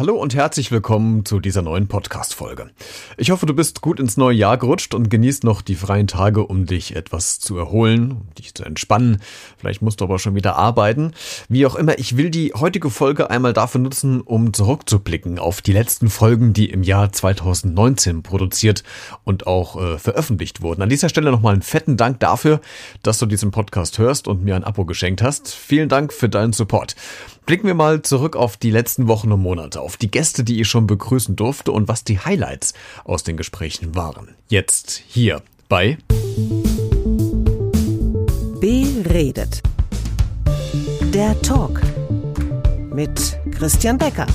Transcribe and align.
Hallo 0.00 0.14
und 0.14 0.34
herzlich 0.34 0.72
willkommen 0.72 1.26
zu 1.26 1.40
dieser 1.40 1.60
neuen 1.60 1.86
Podcast-Folge. 1.86 2.70
Ich 3.18 3.30
hoffe, 3.30 3.44
du 3.44 3.52
bist 3.52 3.82
gut 3.82 4.00
ins 4.00 4.16
neue 4.16 4.34
Jahr 4.34 4.56
gerutscht 4.56 4.94
und 4.94 5.10
genießt 5.10 5.44
noch 5.44 5.60
die 5.60 5.74
freien 5.74 6.06
Tage, 6.06 6.46
um 6.46 6.64
dich 6.64 6.96
etwas 6.96 7.38
zu 7.38 7.58
erholen, 7.58 8.12
um 8.12 8.34
dich 8.38 8.54
zu 8.54 8.64
entspannen. 8.64 9.20
Vielleicht 9.58 9.82
musst 9.82 10.00
du 10.00 10.06
aber 10.06 10.18
schon 10.18 10.34
wieder 10.34 10.56
arbeiten. 10.56 11.12
Wie 11.50 11.66
auch 11.66 11.74
immer, 11.74 11.98
ich 11.98 12.16
will 12.16 12.30
die 12.30 12.54
heutige 12.54 12.88
Folge 12.88 13.28
einmal 13.28 13.52
dafür 13.52 13.82
nutzen, 13.82 14.22
um 14.22 14.54
zurückzublicken 14.54 15.38
auf 15.38 15.60
die 15.60 15.74
letzten 15.74 16.08
Folgen, 16.08 16.54
die 16.54 16.70
im 16.70 16.82
Jahr 16.82 17.12
2019 17.12 18.22
produziert 18.22 18.84
und 19.24 19.46
auch 19.46 19.78
äh, 19.78 19.98
veröffentlicht 19.98 20.62
wurden. 20.62 20.80
An 20.80 20.88
dieser 20.88 21.10
Stelle 21.10 21.30
nochmal 21.30 21.52
einen 21.52 21.60
fetten 21.60 21.98
Dank 21.98 22.20
dafür, 22.20 22.62
dass 23.02 23.18
du 23.18 23.26
diesen 23.26 23.50
Podcast 23.50 23.98
hörst 23.98 24.28
und 24.28 24.42
mir 24.42 24.56
ein 24.56 24.64
Abo 24.64 24.86
geschenkt 24.86 25.20
hast. 25.20 25.54
Vielen 25.54 25.90
Dank 25.90 26.14
für 26.14 26.30
deinen 26.30 26.54
Support. 26.54 26.96
Blicken 27.50 27.66
wir 27.66 27.74
mal 27.74 28.00
zurück 28.02 28.36
auf 28.36 28.56
die 28.56 28.70
letzten 28.70 29.08
Wochen 29.08 29.32
und 29.32 29.40
Monate, 29.40 29.80
auf 29.80 29.96
die 29.96 30.08
Gäste, 30.08 30.44
die 30.44 30.60
ich 30.60 30.68
schon 30.68 30.86
begrüßen 30.86 31.34
durfte 31.34 31.72
und 31.72 31.88
was 31.88 32.04
die 32.04 32.20
Highlights 32.20 32.74
aus 33.02 33.24
den 33.24 33.36
Gesprächen 33.36 33.96
waren. 33.96 34.36
Jetzt 34.46 35.02
hier 35.08 35.42
bei 35.68 35.98
Beredet. 38.60 39.62
Der 41.12 41.42
Talk 41.42 41.80
mit 42.94 43.36
Christian 43.50 43.98
Becker. 43.98 44.28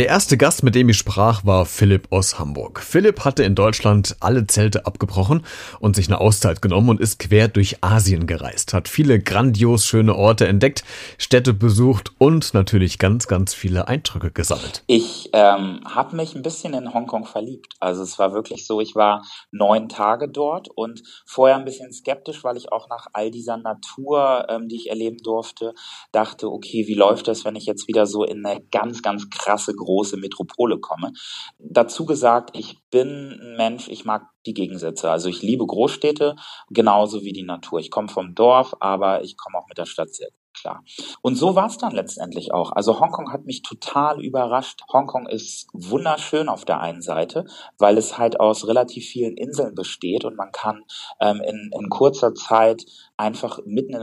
Der 0.00 0.08
erste 0.08 0.38
Gast, 0.38 0.62
mit 0.62 0.74
dem 0.74 0.88
ich 0.88 0.96
sprach, 0.96 1.44
war 1.44 1.66
Philipp 1.66 2.10
aus 2.10 2.38
Hamburg. 2.38 2.80
Philipp 2.80 3.22
hatte 3.26 3.44
in 3.44 3.54
Deutschland 3.54 4.16
alle 4.20 4.46
Zelte 4.46 4.86
abgebrochen 4.86 5.44
und 5.78 5.94
sich 5.94 6.08
eine 6.08 6.22
Auszeit 6.22 6.62
genommen 6.62 6.88
und 6.88 7.00
ist 7.02 7.18
quer 7.18 7.48
durch 7.48 7.84
Asien 7.84 8.26
gereist, 8.26 8.72
hat 8.72 8.88
viele 8.88 9.20
grandios 9.20 9.84
schöne 9.84 10.16
Orte 10.16 10.48
entdeckt, 10.48 10.84
Städte 11.18 11.52
besucht 11.52 12.12
und 12.16 12.54
natürlich 12.54 12.98
ganz, 12.98 13.28
ganz 13.28 13.52
viele 13.52 13.88
Eindrücke 13.88 14.30
gesammelt. 14.30 14.84
Ich 14.86 15.28
ähm, 15.34 15.82
habe 15.84 16.16
mich 16.16 16.34
ein 16.34 16.40
bisschen 16.40 16.72
in 16.72 16.94
Hongkong 16.94 17.26
verliebt. 17.26 17.74
Also 17.78 18.02
es 18.02 18.18
war 18.18 18.32
wirklich 18.32 18.66
so, 18.66 18.80
ich 18.80 18.94
war 18.94 19.22
neun 19.50 19.90
Tage 19.90 20.30
dort 20.30 20.68
und 20.74 21.02
vorher 21.26 21.58
ein 21.58 21.66
bisschen 21.66 21.92
skeptisch, 21.92 22.42
weil 22.42 22.56
ich 22.56 22.72
auch 22.72 22.88
nach 22.88 23.08
all 23.12 23.30
dieser 23.30 23.58
Natur, 23.58 24.46
ähm, 24.48 24.66
die 24.66 24.76
ich 24.76 24.88
erleben 24.88 25.18
durfte, 25.18 25.74
dachte, 26.10 26.50
okay, 26.50 26.86
wie 26.86 26.94
läuft 26.94 27.28
das, 27.28 27.44
wenn 27.44 27.54
ich 27.54 27.66
jetzt 27.66 27.86
wieder 27.86 28.06
so 28.06 28.24
in 28.24 28.46
eine 28.46 28.62
ganz, 28.72 29.02
ganz 29.02 29.28
krasse 29.28 29.74
große 29.90 30.16
Metropole 30.16 30.78
komme. 30.78 31.12
Dazu 31.58 32.06
gesagt, 32.06 32.56
ich 32.56 32.78
bin 32.90 33.38
ein 33.40 33.56
Mensch, 33.56 33.88
ich 33.88 34.04
mag 34.04 34.28
die 34.46 34.54
Gegensätze. 34.54 35.10
Also 35.10 35.28
ich 35.28 35.42
liebe 35.42 35.66
Großstädte 35.66 36.36
genauso 36.70 37.22
wie 37.22 37.32
die 37.32 37.42
Natur. 37.42 37.80
Ich 37.80 37.90
komme 37.90 38.08
vom 38.08 38.34
Dorf, 38.34 38.76
aber 38.80 39.22
ich 39.22 39.36
komme 39.36 39.58
auch 39.58 39.66
mit 39.68 39.78
der 39.78 39.86
Stadt 39.86 40.14
sehr 40.14 40.28
klar. 40.60 40.84
Und 41.22 41.36
so 41.36 41.54
war 41.54 41.66
es 41.66 41.78
dann 41.78 41.92
letztendlich 41.92 42.52
auch. 42.52 42.72
Also 42.72 43.00
Hongkong 43.00 43.32
hat 43.32 43.44
mich 43.44 43.62
total 43.62 44.22
überrascht. 44.22 44.82
Hongkong 44.92 45.26
ist 45.26 45.68
wunderschön 45.72 46.48
auf 46.48 46.64
der 46.64 46.80
einen 46.80 47.02
Seite, 47.02 47.44
weil 47.78 47.98
es 47.98 48.18
halt 48.18 48.40
aus 48.40 48.66
relativ 48.66 49.06
vielen 49.06 49.36
Inseln 49.36 49.74
besteht 49.74 50.24
und 50.24 50.36
man 50.36 50.52
kann 50.52 50.84
ähm, 51.20 51.40
in, 51.40 51.70
in 51.78 51.88
kurzer 51.88 52.34
Zeit 52.34 52.84
einfach 53.16 53.60
mitten 53.66 53.94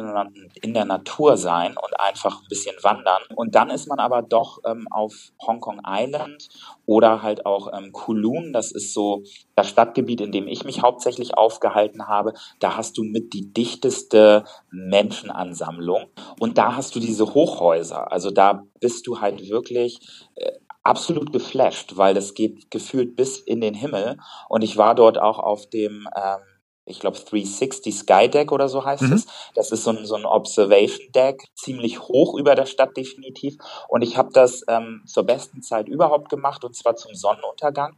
in, 0.61 0.73
der 0.73 0.85
Natur 0.85 1.37
sein 1.37 1.71
und 1.71 1.99
einfach 1.99 2.41
ein 2.41 2.47
bisschen 2.49 2.75
wandern. 2.83 3.21
Und 3.35 3.55
dann 3.55 3.69
ist 3.69 3.87
man 3.87 3.99
aber 3.99 4.21
doch 4.21 4.59
ähm, 4.65 4.87
auf 4.91 5.31
Hongkong 5.41 5.81
Island 5.85 6.49
oder 6.87 7.21
halt 7.21 7.45
auch 7.45 7.71
ähm, 7.77 7.91
Kowloon. 7.91 8.53
Das 8.53 8.71
ist 8.71 8.93
so 8.93 9.23
das 9.55 9.69
Stadtgebiet, 9.69 10.21
in 10.21 10.31
dem 10.31 10.47
ich 10.47 10.63
mich 10.63 10.81
hauptsächlich 10.81 11.37
aufgehalten 11.37 12.07
habe. 12.07 12.33
Da 12.59 12.75
hast 12.75 12.97
du 12.97 13.03
mit 13.03 13.33
die 13.33 13.53
dichteste 13.53 14.45
Menschenansammlung. 14.71 16.05
Und 16.39 16.57
da 16.57 16.75
hast 16.75 16.95
du 16.95 16.99
diese 16.99 17.35
Hochhäuser. 17.35 18.11
Also 18.11 18.31
da 18.31 18.63
bist 18.79 19.05
du 19.05 19.21
halt 19.21 19.47
wirklich 19.49 19.99
äh, 20.35 20.53
absolut 20.81 21.33
geflasht, 21.33 21.97
weil 21.97 22.13
das 22.13 22.33
geht 22.33 22.71
gefühlt 22.71 23.17
bis 23.17 23.37
in 23.37 23.59
den 23.59 23.73
Himmel. 23.73 24.17
Und 24.47 24.63
ich 24.63 24.77
war 24.77 24.95
dort 24.95 25.19
auch 25.19 25.39
auf 25.39 25.69
dem 25.69 26.07
ähm, 26.15 26.39
ich 26.87 26.99
glaube 26.99 27.17
360 27.17 27.95
Sky 27.95 28.29
Deck 28.29 28.51
oder 28.51 28.69
so 28.69 28.85
heißt 28.85 29.03
mhm. 29.03 29.13
es. 29.13 29.27
Das 29.55 29.71
ist 29.71 29.83
so 29.83 29.91
ein, 29.91 30.05
so 30.05 30.15
ein 30.15 30.25
Observation 30.25 31.11
Deck, 31.13 31.43
ziemlich 31.55 31.99
hoch 31.99 32.37
über 32.37 32.55
der 32.55 32.65
Stadt 32.65 32.95
definitiv. 32.95 33.57
Und 33.87 34.01
ich 34.01 34.17
habe 34.17 34.29
das 34.33 34.63
ähm, 34.67 35.03
zur 35.05 35.23
besten 35.23 35.61
Zeit 35.61 35.87
überhaupt 35.87 36.29
gemacht 36.29 36.63
und 36.63 36.75
zwar 36.75 36.95
zum 36.95 37.13
Sonnenuntergang. 37.13 37.97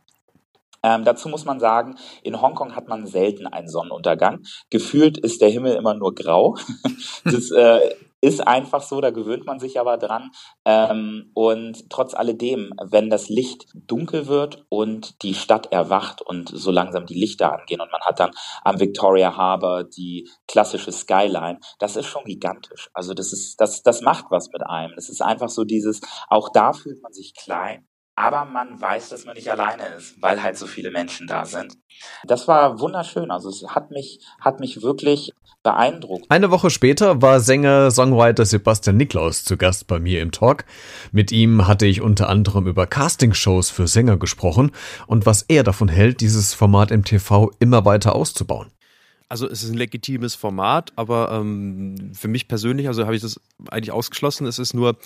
Ähm, 0.81 1.03
dazu 1.03 1.27
muss 1.27 1.45
man 1.45 1.59
sagen, 1.59 1.95
in 2.23 2.41
Hongkong 2.41 2.75
hat 2.75 2.87
man 2.87 3.05
selten 3.05 3.47
einen 3.47 3.67
Sonnenuntergang. 3.67 4.43
Gefühlt 4.69 5.17
ist 5.17 5.41
der 5.41 5.49
Himmel 5.49 5.75
immer 5.75 5.93
nur 5.93 6.15
grau. 6.15 6.57
das 7.25 7.51
äh, 7.51 7.95
ist 8.21 8.45
einfach 8.45 8.81
so, 8.81 9.01
da 9.01 9.11
gewöhnt 9.11 9.45
man 9.45 9.59
sich 9.59 9.79
aber 9.79 9.97
dran. 9.97 10.31
Ähm, 10.65 11.31
und 11.33 11.89
trotz 11.89 12.13
alledem, 12.13 12.73
wenn 12.81 13.09
das 13.09 13.29
Licht 13.29 13.67
dunkel 13.73 14.27
wird 14.27 14.65
und 14.69 15.23
die 15.23 15.33
Stadt 15.33 15.71
erwacht 15.71 16.21
und 16.21 16.49
so 16.49 16.71
langsam 16.71 17.05
die 17.05 17.19
Lichter 17.19 17.53
angehen 17.53 17.81
und 17.81 17.91
man 17.91 18.01
hat 18.01 18.19
dann 18.19 18.31
am 18.63 18.79
Victoria 18.79 19.35
Harbour 19.35 19.83
die 19.83 20.29
klassische 20.47 20.91
Skyline, 20.91 21.59
das 21.79 21.95
ist 21.95 22.07
schon 22.07 22.25
gigantisch. 22.25 22.89
Also 22.93 23.13
das 23.13 23.33
ist, 23.33 23.59
das, 23.61 23.83
das 23.83 24.01
macht 24.01 24.25
was 24.29 24.51
mit 24.51 24.65
einem. 24.65 24.93
Das 24.95 25.09
ist 25.09 25.21
einfach 25.21 25.49
so 25.49 25.63
dieses, 25.63 26.01
auch 26.27 26.49
da 26.49 26.73
fühlt 26.73 27.01
man 27.01 27.13
sich 27.13 27.33
klein 27.35 27.87
aber 28.19 28.43
man 28.43 28.81
weiß, 28.81 29.09
dass 29.09 29.23
man 29.23 29.35
nicht 29.35 29.49
alleine 29.49 29.95
ist, 29.95 30.21
weil 30.21 30.43
halt 30.43 30.57
so 30.57 30.67
viele 30.67 30.91
Menschen 30.91 31.25
da 31.25 31.45
sind. 31.45 31.77
Das 32.25 32.49
war 32.49 32.81
wunderschön. 32.81 33.31
Also 33.31 33.47
es 33.47 33.63
hat 33.73 33.91
mich, 33.91 34.19
hat 34.41 34.59
mich 34.59 34.81
wirklich 34.81 35.31
beeindruckt. 35.63 36.25
Eine 36.29 36.51
Woche 36.51 36.69
später 36.69 37.21
war 37.21 37.39
Sänger, 37.39 37.91
Songwriter 37.91 38.45
Sebastian 38.45 38.97
Niklaus 38.97 39.43
zu 39.43 39.57
Gast 39.57 39.87
bei 39.87 39.99
mir 39.99 40.21
im 40.21 40.31
Talk. 40.31 40.65
Mit 41.11 41.31
ihm 41.31 41.67
hatte 41.67 41.85
ich 41.85 42.01
unter 42.01 42.29
anderem 42.29 42.67
über 42.67 42.87
Castingshows 42.87 43.69
für 43.69 43.87
Sänger 43.87 44.17
gesprochen 44.17 44.71
und 45.07 45.25
was 45.25 45.43
er 45.43 45.63
davon 45.63 45.87
hält, 45.89 46.21
dieses 46.21 46.53
Format 46.53 46.91
im 46.91 47.03
TV 47.03 47.51
immer 47.59 47.85
weiter 47.85 48.15
auszubauen. 48.15 48.71
Also 49.27 49.47
es 49.47 49.61
ist 49.61 49.69
ein 49.69 49.77
legitimes 49.77 50.33
Format, 50.33 50.91
aber 50.95 51.31
ähm, 51.31 52.13
für 52.13 52.27
mich 52.27 52.47
persönlich, 52.47 52.87
also 52.87 53.05
habe 53.05 53.15
ich 53.15 53.21
das 53.21 53.39
eigentlich 53.69 53.91
ausgeschlossen. 53.91 54.47
Es 54.47 54.57
ist 54.57 54.73
nur, 54.73 54.97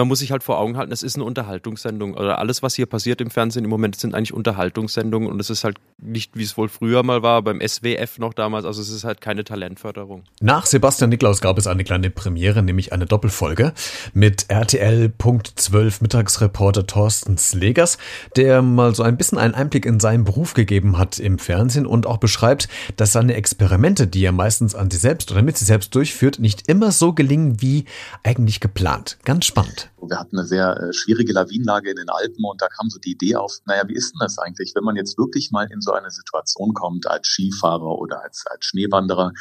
man 0.00 0.08
muss 0.08 0.20
sich 0.20 0.32
halt 0.32 0.42
vor 0.42 0.58
Augen 0.58 0.78
halten, 0.78 0.92
es 0.92 1.02
ist 1.02 1.16
eine 1.16 1.24
Unterhaltungssendung. 1.24 2.14
Oder 2.14 2.38
alles, 2.38 2.62
was 2.62 2.74
hier 2.74 2.86
passiert 2.86 3.20
im 3.20 3.30
Fernsehen 3.30 3.64
im 3.64 3.70
Moment, 3.70 3.96
sind 3.96 4.14
eigentlich 4.14 4.32
Unterhaltungssendungen 4.32 5.28
und 5.30 5.38
es 5.40 5.50
ist 5.50 5.62
halt 5.62 5.76
nicht, 5.98 6.38
wie 6.38 6.42
es 6.42 6.56
wohl 6.56 6.70
früher 6.70 7.02
mal 7.02 7.22
war, 7.22 7.42
beim 7.42 7.60
SWF 7.60 8.18
noch 8.18 8.32
damals. 8.32 8.64
Also 8.64 8.80
es 8.80 8.88
ist 8.88 9.04
halt 9.04 9.20
keine 9.20 9.44
Talentförderung. 9.44 10.24
Nach 10.40 10.64
Sebastian 10.64 11.10
Niklaus 11.10 11.42
gab 11.42 11.58
es 11.58 11.66
eine 11.66 11.84
kleine 11.84 12.08
Premiere, 12.08 12.62
nämlich 12.62 12.94
eine 12.94 13.04
Doppelfolge 13.04 13.74
mit 14.14 14.46
RTL.12 14.48 15.98
Mittagsreporter 16.00 16.86
Thorsten 16.86 17.36
Slegers, 17.36 17.98
der 18.36 18.62
mal 18.62 18.94
so 18.94 19.02
ein 19.02 19.18
bisschen 19.18 19.36
einen 19.36 19.54
Einblick 19.54 19.84
in 19.84 20.00
seinen 20.00 20.24
Beruf 20.24 20.54
gegeben 20.54 20.96
hat 20.96 21.18
im 21.18 21.38
Fernsehen 21.38 21.84
und 21.84 22.06
auch 22.06 22.16
beschreibt, 22.16 22.68
dass 22.96 23.12
seine 23.12 23.34
Experimente, 23.34 24.06
die 24.06 24.24
er 24.24 24.32
meistens 24.32 24.74
an 24.74 24.90
sich 24.90 25.02
selbst 25.02 25.30
oder 25.30 25.42
mit 25.42 25.58
sich 25.58 25.66
selbst 25.66 25.94
durchführt, 25.94 26.38
nicht 26.38 26.68
immer 26.68 26.90
so 26.90 27.12
gelingen 27.12 27.60
wie 27.60 27.84
eigentlich 28.22 28.60
geplant. 28.60 29.18
Ganz 29.26 29.44
spannend. 29.44 29.89
Wir 30.00 30.18
hatten 30.18 30.38
eine 30.38 30.46
sehr 30.46 30.76
äh, 30.76 30.92
schwierige 30.92 31.32
Lawinenlage 31.32 31.90
in 31.90 31.96
den 31.96 32.08
Alpen 32.08 32.44
und 32.44 32.60
da 32.60 32.68
kam 32.68 32.88
so 32.88 32.98
die 32.98 33.12
Idee 33.12 33.36
auf, 33.36 33.58
naja, 33.66 33.82
wie 33.86 33.94
ist 33.94 34.12
denn 34.12 34.20
das 34.20 34.38
eigentlich, 34.38 34.72
wenn 34.74 34.84
man 34.84 34.96
jetzt 34.96 35.18
wirklich 35.18 35.50
mal 35.50 35.68
in 35.70 35.80
so 35.80 35.92
eine 35.92 36.10
Situation 36.10 36.74
kommt 36.74 37.06
als 37.06 37.28
Skifahrer 37.28 37.98
oder 37.98 38.22
als, 38.22 38.44
als 38.46 38.64
Schneewanderer, 38.64 39.32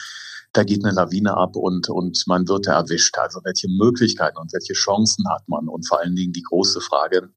da 0.53 0.63
geht 0.63 0.83
eine 0.83 0.93
Lawine 0.93 1.37
ab 1.37 1.55
und, 1.55 1.89
und 1.89 2.23
man 2.27 2.47
wird 2.47 2.67
da 2.67 2.79
erwischt. 2.79 3.17
Also 3.17 3.41
welche 3.43 3.67
Möglichkeiten 3.69 4.37
und 4.37 4.51
welche 4.53 4.73
Chancen 4.73 5.25
hat 5.29 5.47
man? 5.47 5.67
Und 5.67 5.87
vor 5.87 5.99
allen 5.99 6.15
Dingen 6.15 6.33
die 6.33 6.41
große 6.41 6.81
Frage, 6.81 7.29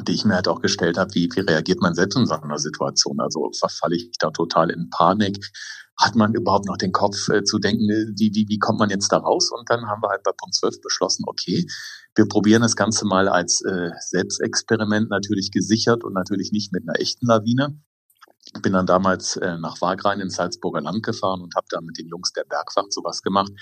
die 0.00 0.12
ich 0.12 0.24
mir 0.24 0.34
halt 0.34 0.48
auch 0.48 0.60
gestellt 0.60 0.98
habe, 0.98 1.14
wie, 1.14 1.28
wie 1.34 1.40
reagiert 1.40 1.80
man 1.80 1.94
selbst 1.94 2.16
in 2.16 2.26
so 2.26 2.34
einer 2.34 2.58
Situation? 2.58 3.20
Also 3.20 3.50
verfalle 3.58 3.96
ich 3.96 4.10
da 4.18 4.30
total 4.30 4.70
in 4.70 4.90
Panik? 4.90 5.38
Hat 6.00 6.14
man 6.14 6.34
überhaupt 6.34 6.66
noch 6.66 6.76
den 6.76 6.92
Kopf 6.92 7.28
äh, 7.28 7.42
zu 7.42 7.58
denken, 7.58 7.90
äh, 7.90 8.06
wie, 8.16 8.30
wie, 8.34 8.46
wie 8.48 8.58
kommt 8.58 8.78
man 8.78 8.90
jetzt 8.90 9.10
da 9.10 9.18
raus? 9.18 9.50
Und 9.50 9.68
dann 9.68 9.86
haben 9.86 10.00
wir 10.02 10.10
halt 10.10 10.22
bei 10.22 10.32
Punkt 10.36 10.54
12 10.54 10.80
beschlossen, 10.80 11.24
okay, 11.26 11.66
wir 12.14 12.26
probieren 12.26 12.62
das 12.62 12.76
Ganze 12.76 13.04
mal 13.04 13.28
als 13.28 13.62
äh, 13.62 13.90
Selbstexperiment 14.00 15.10
natürlich 15.10 15.50
gesichert 15.50 16.04
und 16.04 16.14
natürlich 16.14 16.52
nicht 16.52 16.72
mit 16.72 16.82
einer 16.88 17.00
echten 17.00 17.26
Lawine. 17.26 17.80
Ich 18.54 18.62
bin 18.62 18.72
dann 18.72 18.86
damals 18.86 19.36
äh, 19.36 19.58
nach 19.58 19.80
Wagrain 19.80 20.20
ins 20.20 20.36
Salzburger 20.36 20.80
Land 20.80 21.02
gefahren 21.02 21.42
und 21.42 21.54
habe 21.54 21.66
da 21.68 21.80
mit 21.80 21.98
den 21.98 22.08
Jungs 22.08 22.32
der 22.32 22.44
Bergwacht 22.44 22.92
sowas 22.92 23.22
gemacht. 23.22 23.52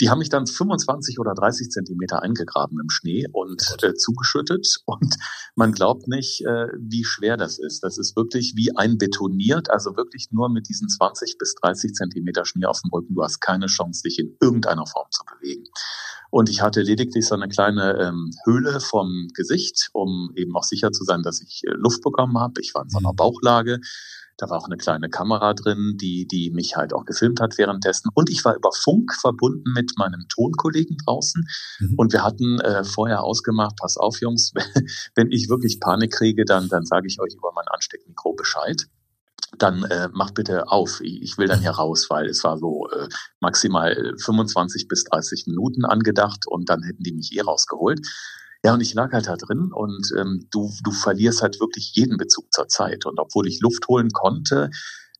Die 0.00 0.08
haben 0.08 0.18
mich 0.18 0.30
dann 0.30 0.46
25 0.46 1.18
oder 1.18 1.34
30 1.34 1.70
Zentimeter 1.70 2.22
eingegraben 2.22 2.78
im 2.80 2.88
Schnee 2.88 3.26
und 3.32 3.62
äh, 3.82 3.94
zugeschüttet. 3.94 4.78
Und 4.86 5.14
man 5.54 5.72
glaubt 5.72 6.08
nicht, 6.08 6.44
äh, 6.44 6.66
wie 6.78 7.04
schwer 7.04 7.36
das 7.36 7.58
ist. 7.58 7.84
Das 7.84 7.98
ist 7.98 8.16
wirklich 8.16 8.54
wie 8.56 8.76
ein 8.76 8.98
betoniert, 8.98 9.70
also 9.70 9.96
wirklich 9.96 10.28
nur 10.30 10.48
mit 10.48 10.68
diesen 10.68 10.88
20 10.88 11.38
bis 11.38 11.54
30 11.56 11.92
Zentimeter 11.94 12.44
Schnee 12.44 12.66
auf 12.66 12.80
dem 12.80 12.90
Rücken. 12.90 13.14
Du 13.14 13.22
hast 13.22 13.40
keine 13.40 13.66
Chance, 13.66 14.02
dich 14.02 14.18
in 14.18 14.36
irgendeiner 14.40 14.86
Form 14.86 15.06
zu 15.10 15.22
bewegen. 15.24 15.64
Und 16.30 16.48
ich 16.48 16.62
hatte 16.62 16.82
lediglich 16.82 17.26
so 17.26 17.34
eine 17.34 17.48
kleine 17.48 17.98
ähm, 17.98 18.30
Höhle 18.44 18.80
vom 18.80 19.28
Gesicht, 19.34 19.90
um 19.92 20.30
eben 20.36 20.56
auch 20.56 20.62
sicher 20.62 20.92
zu 20.92 21.04
sein, 21.04 21.22
dass 21.22 21.42
ich 21.42 21.62
äh, 21.66 21.72
Luft 21.72 22.02
bekommen 22.02 22.38
habe. 22.38 22.60
Ich 22.60 22.72
war 22.74 22.84
in 22.84 22.88
so 22.88 22.98
einer 22.98 23.12
mhm. 23.12 23.16
Bauchlage. 23.16 23.80
Da 24.40 24.48
war 24.48 24.58
auch 24.58 24.66
eine 24.66 24.78
kleine 24.78 25.10
Kamera 25.10 25.52
drin, 25.52 25.96
die, 26.00 26.26
die 26.26 26.50
mich 26.50 26.76
halt 26.76 26.94
auch 26.94 27.04
gefilmt 27.04 27.40
hat 27.40 27.58
währenddessen. 27.58 28.08
Und 28.14 28.30
ich 28.30 28.42
war 28.44 28.56
über 28.56 28.70
Funk 28.72 29.12
verbunden 29.14 29.72
mit 29.74 29.92
meinem 29.98 30.26
Tonkollegen 30.28 30.96
draußen. 31.04 31.46
Mhm. 31.80 31.94
Und 31.96 32.12
wir 32.14 32.24
hatten 32.24 32.58
äh, 32.60 32.84
vorher 32.84 33.22
ausgemacht, 33.22 33.76
pass 33.78 33.98
auf, 33.98 34.20
Jungs, 34.20 34.52
wenn 35.14 35.30
ich 35.30 35.50
wirklich 35.50 35.78
Panik 35.78 36.12
kriege, 36.12 36.44
dann, 36.46 36.68
dann 36.68 36.86
sage 36.86 37.06
ich 37.06 37.20
euch 37.20 37.34
über 37.34 37.52
mein 37.54 37.68
Ansteckmikro 37.68 38.32
Bescheid 38.32 38.86
dann 39.58 39.82
äh, 39.84 40.08
macht 40.12 40.34
bitte 40.34 40.68
auf. 40.68 41.00
Ich 41.02 41.36
will 41.36 41.48
dann 41.48 41.60
hier 41.60 41.72
raus, 41.72 42.06
weil 42.08 42.26
es 42.26 42.44
war 42.44 42.56
so 42.58 42.88
äh, 42.90 43.08
maximal 43.40 44.14
25 44.16 44.86
bis 44.86 45.04
30 45.04 45.46
Minuten 45.48 45.84
angedacht 45.84 46.46
und 46.46 46.70
dann 46.70 46.82
hätten 46.82 47.02
die 47.02 47.12
mich 47.12 47.36
eh 47.36 47.40
rausgeholt. 47.40 48.06
Ja, 48.62 48.74
und 48.74 48.82
ich 48.82 48.92
lag 48.92 49.12
halt 49.12 49.26
da 49.26 49.36
drin 49.36 49.70
und 49.72 50.12
ähm, 50.18 50.46
du, 50.50 50.70
du 50.84 50.90
verlierst 50.92 51.40
halt 51.40 51.60
wirklich 51.60 51.92
jeden 51.94 52.18
Bezug 52.18 52.52
zur 52.52 52.68
Zeit. 52.68 53.06
Und 53.06 53.18
obwohl 53.18 53.48
ich 53.48 53.60
Luft 53.60 53.88
holen 53.88 54.10
konnte, 54.10 54.70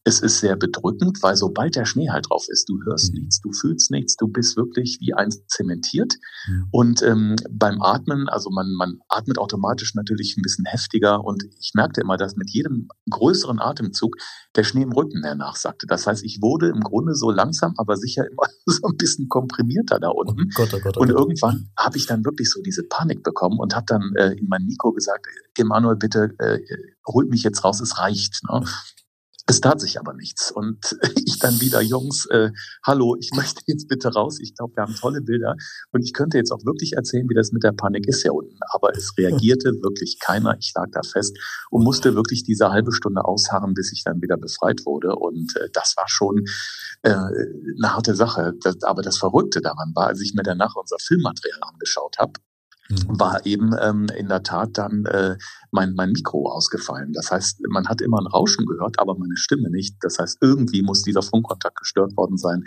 es 0.05 0.21
ist 0.21 0.41
sehr 0.41 0.57
bedrückend, 0.57 1.23
weil 1.23 1.37
sobald 1.37 1.77
der 1.77 1.85
Schnee 1.85 2.09
halt 2.09 2.31
drauf 2.31 2.47
ist, 2.49 2.69
du 2.69 2.81
hörst 2.85 3.13
mhm. 3.13 3.21
nichts, 3.21 3.41
du 3.41 3.53
fühlst 3.53 3.91
nichts, 3.91 4.17
du 4.17 4.29
bist 4.29 4.57
wirklich 4.57 4.99
wie 5.01 5.13
eins 5.13 5.47
zementiert. 5.47 6.15
Mhm. 6.49 6.69
Und 6.71 7.03
ähm, 7.03 7.37
beim 7.51 7.83
Atmen, 7.83 8.29
also 8.29 8.49
man, 8.51 8.73
man 8.73 8.99
atmet 9.09 9.37
automatisch 9.37 9.95
natürlich 9.95 10.37
ein 10.39 10.43
bisschen 10.43 10.65
heftiger 10.65 11.23
und 11.23 11.45
ich 11.61 11.73
merkte 11.75 12.01
immer, 12.01 12.17
dass 12.17 12.37
mit 12.37 12.51
jedem 12.51 12.89
größeren 13.11 13.61
Atemzug 13.61 14.17
der 14.57 14.65
Schnee 14.65 14.83
im 14.83 14.93
Rücken 14.93 15.21
mehr 15.21 15.35
nachsagte. 15.35 15.87
Das 15.87 16.07
heißt, 16.07 16.25
ich 16.25 16.41
wurde 16.41 16.69
im 16.69 16.81
Grunde 16.81 17.15
so 17.15 17.31
langsam, 17.31 17.75
aber 17.77 17.97
sicher 17.97 18.27
immer 18.27 18.45
so 18.67 18.87
ein 18.89 18.97
bisschen 18.97 19.29
komprimierter 19.29 20.01
da 20.01 20.09
unten. 20.09 20.49
Oh 20.51 20.55
Gott, 20.55 20.75
oh 20.75 20.81
Gott, 20.81 20.97
oh 20.97 21.01
und 21.01 21.11
irgendwann 21.11 21.71
habe 21.77 21.99
ich 21.99 22.07
dann 22.07 22.25
wirklich 22.25 22.51
so 22.51 22.63
diese 22.63 22.85
Panik 22.85 23.23
bekommen 23.23 23.59
und 23.59 23.75
habe 23.77 23.87
dann 23.87 24.13
äh, 24.17 24.33
in 24.33 24.49
mein 24.49 24.65
Mikro 24.65 24.93
gesagt, 24.93 25.27
Emanuel, 25.59 25.97
bitte 25.97 26.35
äh, 26.39 26.59
holt 27.07 27.29
mich 27.29 27.43
jetzt 27.43 27.65
raus, 27.65 27.81
es 27.81 27.99
reicht. 27.99 28.41
Ne? 28.51 28.65
Es 29.51 29.61
tat 29.61 29.81
sich 29.81 29.99
aber 29.99 30.15
nichts. 30.15 30.53
Und 30.53 30.97
ich 31.27 31.41
dann 31.41 31.61
wieder, 31.61 31.83
Jungs, 31.83 32.25
äh, 32.27 32.53
hallo, 32.87 33.17
ich 33.19 33.33
möchte 33.35 33.63
jetzt 33.67 33.89
bitte 33.89 34.13
raus. 34.13 34.39
Ich 34.41 34.55
glaube, 34.55 34.77
wir 34.77 34.85
haben 34.85 34.95
tolle 34.95 35.23
Bilder. 35.23 35.57
Und 35.91 36.05
ich 36.05 36.13
könnte 36.13 36.39
jetzt 36.39 36.53
auch 36.53 36.65
wirklich 36.65 36.93
erzählen, 36.93 37.29
wie 37.29 37.35
das 37.35 37.51
mit 37.51 37.65
der 37.65 37.73
Panik 37.73 38.07
ist 38.07 38.23
hier 38.23 38.33
unten. 38.33 38.57
Aber 38.73 38.97
es 38.97 39.13
reagierte 39.19 39.71
wirklich 39.83 40.21
keiner. 40.21 40.57
Ich 40.61 40.71
lag 40.77 40.87
da 40.93 41.01
fest 41.03 41.37
und 41.71 41.83
musste 41.83 42.15
wirklich 42.15 42.45
diese 42.45 42.71
halbe 42.71 42.93
Stunde 42.93 43.25
ausharren, 43.25 43.75
bis 43.75 43.93
ich 43.93 44.05
dann 44.05 44.23
wieder 44.23 44.37
befreit 44.37 44.87
wurde. 44.87 45.17
Und 45.17 45.57
äh, 45.57 45.69
das 45.73 45.95
war 45.97 46.07
schon 46.07 46.45
äh, 47.03 47.11
eine 47.11 47.93
harte 47.93 48.15
Sache. 48.15 48.53
Das, 48.63 48.81
aber 48.85 49.03
das 49.03 49.19
Verrückte 49.19 49.61
daran 49.61 49.91
war, 49.97 50.07
als 50.07 50.21
ich 50.21 50.33
mir 50.33 50.45
danach 50.45 50.77
unser 50.77 50.99
Filmmaterial 51.01 51.59
angeschaut 51.63 52.19
habe. 52.21 52.35
War 53.07 53.45
eben 53.47 53.73
ähm, 53.81 54.07
in 54.17 54.29
der 54.29 54.43
Tat 54.43 54.71
dann 54.75 55.05
äh, 55.07 55.37
mein, 55.71 55.95
mein 55.95 56.13
Mikro 56.13 56.51
ausgefallen. 56.51 57.13
Das 57.13 57.31
heißt, 57.31 57.61
man 57.69 57.89
hat 57.89 58.01
immer 58.01 58.19
ein 58.21 58.27
Rauschen 58.27 58.67
gehört, 58.67 58.99
aber 58.99 59.17
meine 59.17 59.37
Stimme 59.37 59.71
nicht. 59.71 59.97
Das 60.01 60.19
heißt, 60.19 60.39
irgendwie 60.41 60.83
muss 60.83 61.03
dieser 61.03 61.23
Funkkontakt 61.23 61.79
gestört 61.79 62.17
worden 62.17 62.37
sein. 62.37 62.65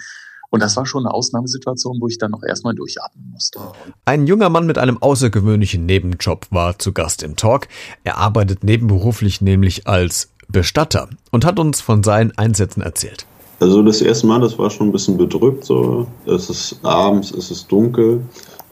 Und 0.50 0.62
das 0.62 0.78
war 0.78 0.86
schon 0.86 1.04
eine 1.06 1.14
Ausnahmesituation, 1.14 1.98
wo 2.00 2.08
ich 2.08 2.20
dann 2.20 2.30
noch 2.30 2.44
erstmal 2.44 2.76
durchatmen 2.76 3.32
musste. 3.32 3.60
Ein 4.06 4.28
junger 4.28 4.50
Mann 4.50 4.68
mit 4.68 4.78
einem 4.78 5.02
außergewöhnlichen 5.02 5.88
Nebenjob 5.88 6.46
war 6.52 6.78
zu 6.78 6.94
Gast 6.94 7.24
im 7.24 7.36
Talk. 7.36 7.68
Er 8.04 8.20
arbeitet 8.20 8.64
nebenberuflich 8.64 9.42
nämlich 9.42 9.88
als 9.88 10.30
Bestatter 10.50 11.10
und 11.32 11.44
hat 11.44 11.58
uns 11.58 11.82
von 11.82 12.04
seinen 12.04 12.38
Einsätzen 12.38 12.82
erzählt. 12.82 13.26
Also 13.60 13.82
das 13.82 14.02
erste 14.02 14.28
Mal, 14.28 14.42
das 14.42 14.60
war 14.60 14.70
schon 14.70 14.90
ein 14.90 14.92
bisschen 14.92 15.18
bedrückt. 15.18 15.66
So, 15.66 16.06
es 16.28 16.50
ist 16.52 16.78
abends, 16.84 17.32
es 17.32 17.50
ist 17.50 17.72
dunkel. 17.72 18.22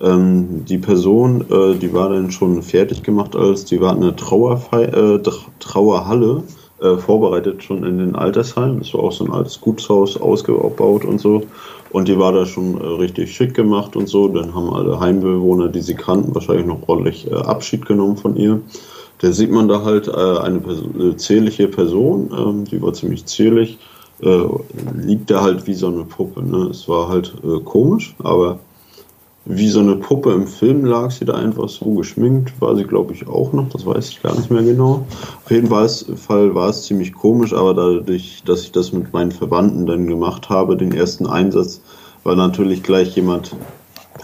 Ähm, 0.02 0.66
die 0.66 0.80
Person, 0.80 1.46
äh, 1.52 1.76
die 1.76 1.94
war 1.94 2.10
dann 2.10 2.32
schon 2.32 2.62
fertig 2.64 3.04
gemacht, 3.04 3.36
als 3.36 3.66
die 3.66 3.80
war 3.80 3.96
eine 3.96 4.16
Trauerfei 4.16 4.86
äh, 4.86 5.22
Trauerhalle 5.60 6.44
äh, 6.82 6.98
vorbereitet 6.98 7.64
schon 7.64 7.84
in 7.84 8.00
den 8.00 8.16
Altersheimen. 8.16 8.82
Es 8.82 8.94
war 8.96 9.02
auch 9.04 9.12
so 9.12 9.24
ein 9.26 9.32
altes 9.32 9.62
Gutshaus 9.62 10.20
ausgebaut 10.20 11.06
und 11.06 11.22
so. 11.22 11.44
Und 11.92 12.08
die 12.08 12.18
war 12.18 12.32
da 12.32 12.46
schon 12.46 12.82
äh, 12.82 12.84
richtig 12.84 13.32
schick 13.32 13.54
gemacht 13.54 13.96
und 13.96 14.10
so. 14.10 14.28
Dann 14.28 14.56
haben 14.56 14.74
alle 14.74 15.00
Heimbewohner, 15.00 15.68
die 15.68 15.82
sie 15.82 15.94
kannten, 15.94 16.34
wahrscheinlich 16.34 16.66
noch 16.66 16.88
ordentlich 16.88 17.30
äh, 17.30 17.36
Abschied 17.36 17.86
genommen 17.86 18.18
von 18.18 18.36
ihr. 18.36 18.60
Da 19.20 19.32
sieht 19.32 19.52
man 19.52 19.68
da 19.68 19.84
halt 19.84 20.08
äh, 20.08 20.12
eine, 20.12 20.60
Person, 20.60 21.18
zierliche 21.20 21.68
Person, 21.68 22.32
ähm, 22.36 22.66
die 22.66 22.82
war 22.82 22.94
ziemlich 22.94 23.26
zierlich, 23.26 23.78
liegt 24.96 25.32
da 25.32 25.42
halt 25.42 25.66
wie 25.66 25.74
so 25.74 25.88
eine 25.88 26.04
Puppe. 26.04 26.44
Ne? 26.44 26.68
Es 26.70 26.88
war 26.88 27.10
halt 27.10 27.34
komisch, 27.66 28.16
aber 28.20 28.60
wie 29.46 29.70
so 29.70 29.80
eine 29.80 29.96
Puppe 29.96 30.34
im 30.34 30.46
Film 30.46 30.86
lag 30.86 31.10
sie 31.10 31.26
da 31.26 31.34
einfach 31.34 31.68
so 31.68 31.94
geschminkt, 31.94 32.54
war 32.62 32.76
sie 32.76 32.84
glaube 32.84 33.14
ich 33.14 33.28
auch 33.28 33.54
noch, 33.54 33.70
das 33.70 33.86
weiß 33.86 34.10
ich 34.10 34.22
gar 34.22 34.36
nicht 34.36 34.52
mehr 34.52 34.64
genau. 34.64 35.06
Auf 35.44 35.52
jeden 35.52 35.68
Fall 35.68 36.56
war 36.56 36.70
es 36.70 36.84
ziemlich 36.84 37.14
komisch, 37.14 37.54
aber 37.54 37.74
dadurch, 37.74 38.44
dass 38.46 38.64
ich 38.64 38.72
das 38.72 38.94
mit 38.94 39.12
meinen 39.14 39.32
Verwandten 39.32 39.86
dann 39.86 40.06
gemacht 40.08 40.50
habe, 40.50 40.78
den 40.78 40.94
ersten 40.94 41.26
Einsatz, 41.26 41.82
war 42.24 42.36
natürlich 42.36 42.84
gleich 42.84 43.16
jemand 43.16 43.56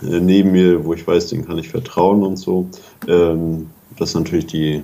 äh, 0.04 0.20
neben 0.20 0.52
mir, 0.52 0.86
wo 0.86 0.94
ich 0.94 1.08
weiß, 1.08 1.30
den 1.30 1.46
kann 1.46 1.58
ich 1.58 1.70
vertrauen 1.70 2.24
und 2.24 2.38
so. 2.38 2.68
Ähm, 3.08 3.68
das 3.98 4.14
natürlich 4.14 4.46
die 4.46 4.84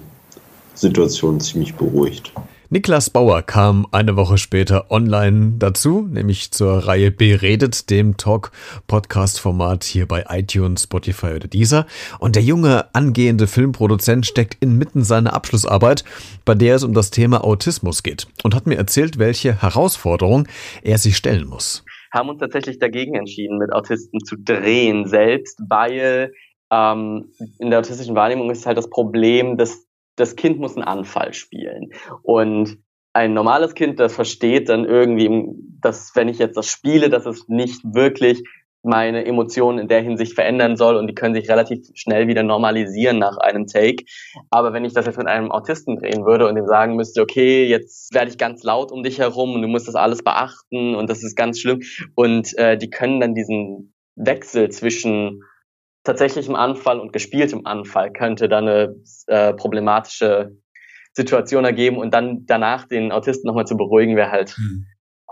Situation 0.74 1.40
ziemlich 1.40 1.76
beruhigt. 1.76 2.34
Niklas 2.74 3.12
Bauer 3.12 3.44
kam 3.44 3.86
eine 3.92 4.16
Woche 4.16 4.40
später 4.40 4.90
online 4.90 5.58
dazu, 5.60 6.08
nämlich 6.10 6.50
zur 6.50 6.88
Reihe 6.88 7.12
Beredet, 7.12 7.92
dem 7.92 8.18
Talk-Podcast-Format 8.18 9.84
hier 9.84 10.08
bei 10.08 10.26
iTunes, 10.28 10.86
Spotify 10.86 11.36
oder 11.36 11.48
dieser. 11.48 11.86
Und 12.18 12.36
der 12.36 12.42
junge, 12.42 12.88
angehende 12.96 13.46
Filmproduzent 13.46 14.26
steckt 14.26 14.58
inmitten 14.60 15.04
seiner 15.04 15.34
Abschlussarbeit, 15.34 16.04
bei 16.46 16.56
der 16.56 16.78
es 16.78 16.84
um 16.84 16.96
das 16.96 17.12
Thema 17.12 17.44
Autismus 17.44 18.02
geht 18.02 18.26
und 18.42 18.56
hat 18.56 18.66
mir 18.66 18.78
erzählt, 18.78 19.20
welche 19.20 19.62
Herausforderung 19.62 20.48
er 20.82 20.98
sich 20.98 21.16
stellen 21.16 21.48
muss. 21.48 21.86
Haben 22.12 22.30
uns 22.30 22.40
tatsächlich 22.40 22.80
dagegen 22.80 23.14
entschieden, 23.14 23.60
mit 23.60 23.72
Autisten 23.72 24.20
zu 24.26 24.36
drehen 24.36 25.06
selbst, 25.06 25.62
weil 25.70 26.34
ähm, 26.72 27.26
in 27.60 27.70
der 27.70 27.78
autistischen 27.78 28.16
Wahrnehmung 28.16 28.50
ist 28.50 28.66
halt 28.66 28.80
das 28.80 28.90
Problem, 28.90 29.58
dass 29.58 29.86
das 30.16 30.36
Kind 30.36 30.60
muss 30.60 30.76
einen 30.76 30.86
Anfall 30.86 31.34
spielen. 31.34 31.92
Und 32.22 32.78
ein 33.14 33.34
normales 33.34 33.76
Kind, 33.76 34.00
das 34.00 34.16
versteht 34.16 34.70
dann 34.70 34.86
irgendwie, 34.86 35.30
dass 35.82 36.16
wenn 36.16 36.28
ich 36.28 36.40
jetzt 36.40 36.58
das 36.58 36.68
spiele, 36.68 37.10
dass 37.10 37.26
es 37.26 37.48
nicht 37.48 37.82
wirklich 37.84 38.44
meine 38.84 39.26
Emotionen 39.26 39.80
in 39.80 39.88
der 39.88 40.02
Hinsicht 40.02 40.34
verändern 40.34 40.76
soll 40.76 40.98
und 40.98 41.08
die 41.08 41.16
können 41.16 41.34
sich 41.34 41.50
relativ 41.50 41.88
schnell 41.94 42.28
wieder 42.28 42.44
normalisieren 42.44 43.18
nach 43.18 43.38
einem 43.38 43.66
Take. 43.66 44.04
Aber 44.50 44.74
wenn 44.74 44.84
ich 44.84 44.94
das 44.94 45.06
jetzt 45.06 45.18
mit 45.18 45.28
einem 45.28 45.52
Autisten 45.52 45.96
drehen 45.98 46.26
würde 46.26 46.48
und 46.48 46.58
ihm 46.58 46.68
sagen 46.68 46.98
müsste, 46.98 47.22
okay, 47.22 47.66
jetzt 47.66 48.14
werde 48.14 48.30
ich 48.30 48.38
ganz 48.38 48.62
laut 48.64 48.92
um 48.92 49.02
dich 49.02 49.20
herum 49.20 49.54
und 49.54 49.62
du 49.62 49.70
musst 49.70 49.88
das 49.88 49.96
alles 49.96 50.22
beachten 50.22 50.96
und 50.96 51.10
das 51.10 51.24
ist 51.24 51.36
ganz 51.36 51.60
schlimm 51.60 51.82
und 52.16 52.58
äh, 52.58 52.78
die 52.78 52.90
können 52.90 53.22
dann 53.22 53.36
diesen 53.36 53.94
Wechsel 54.16 54.70
zwischen 54.70 55.42
tatsächlichem 56.04 56.56
Anfall 56.56 57.00
und 57.00 57.14
gespieltem 57.14 57.66
Anfall 57.66 58.12
könnte 58.12 58.50
dann 58.50 58.68
eine 58.68 58.96
äh, 59.28 59.54
problematische 59.54 60.58
Situation 61.14 61.66
ergeben 61.66 61.98
und 61.98 62.14
dann 62.14 62.46
danach 62.46 62.88
den 62.88 63.12
Autisten 63.12 63.48
nochmal 63.48 63.68
zu 63.68 63.78
beruhigen, 63.78 64.16
wäre 64.16 64.32
halt 64.32 64.56
mhm. 64.58 64.86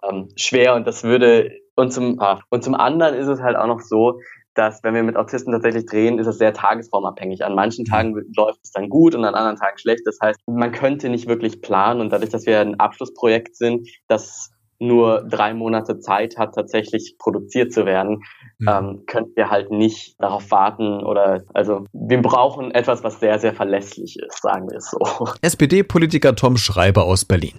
ähm, 0.04 0.30
schwer 0.36 0.76
und 0.76 0.88
das 0.88 1.04
würde 1.04 1.52
und 1.76 1.92
zum 1.92 2.20
ah, 2.20 2.42
und 2.50 2.64
zum 2.64 2.76
anderen 2.76 3.16
ist 3.16 3.28
es 3.28 3.42
halt 3.42 3.56
auch 3.56 3.68
noch 3.68 3.82
so, 3.82 4.20
dass 4.54 4.84
wenn 4.84 4.94
wir 4.94 5.04
mit 5.04 5.16
Autisten 5.16 5.54
tatsächlich 5.54 5.86
drehen, 5.86 6.20
ist 6.20 6.28
es 6.28 6.38
sehr 6.38 6.54
tagesformabhängig. 6.54 7.44
An 7.46 7.56
manchen 7.56 7.86
Tagen 7.86 8.16
läuft 8.36 8.60
es 8.64 8.72
dann 8.72 8.90
gut 8.90 9.16
und 9.16 9.24
an 9.24 9.34
anderen 9.34 9.58
Tagen 9.58 9.78
schlecht. 9.78 10.02
Das 10.06 10.20
heißt, 10.22 10.40
man 10.46 10.72
könnte 10.72 11.10
nicht 11.10 11.28
wirklich 11.28 11.62
planen 11.62 12.02
und 12.02 12.12
dadurch, 12.12 12.32
dass 12.32 12.46
wir 12.46 12.60
ein 12.60 12.80
Abschlussprojekt 12.80 13.56
sind, 13.56 13.88
das 14.08 14.52
nur 14.82 15.24
drei 15.30 15.54
Monate 15.54 16.00
Zeit 16.00 16.38
hat, 16.38 16.56
tatsächlich 16.56 17.16
produziert 17.18 17.72
zu 17.72 17.86
werden, 17.86 18.24
mhm. 18.58 18.68
ähm, 18.68 19.04
können 19.06 19.28
wir 19.36 19.50
halt 19.50 19.72
nicht 19.72 20.16
darauf 20.20 20.50
warten 20.52 21.04
oder 21.04 21.44
also 21.54 21.86
wir 21.94 22.22
brauchen 22.22 22.72
etwas, 22.72 23.04
was 23.04 23.20
sehr, 23.20 23.40
sehr 23.40 23.54
verlässlich 23.54 24.18
ist, 24.20 24.42
sagen 24.42 24.70
wir 24.70 24.78
es 24.78 24.90
so. 24.90 25.00
SPD-Politiker 25.42 26.36
Tom 26.36 26.58
Schreiber 26.58 27.06
aus 27.06 27.26
Berlin 27.26 27.54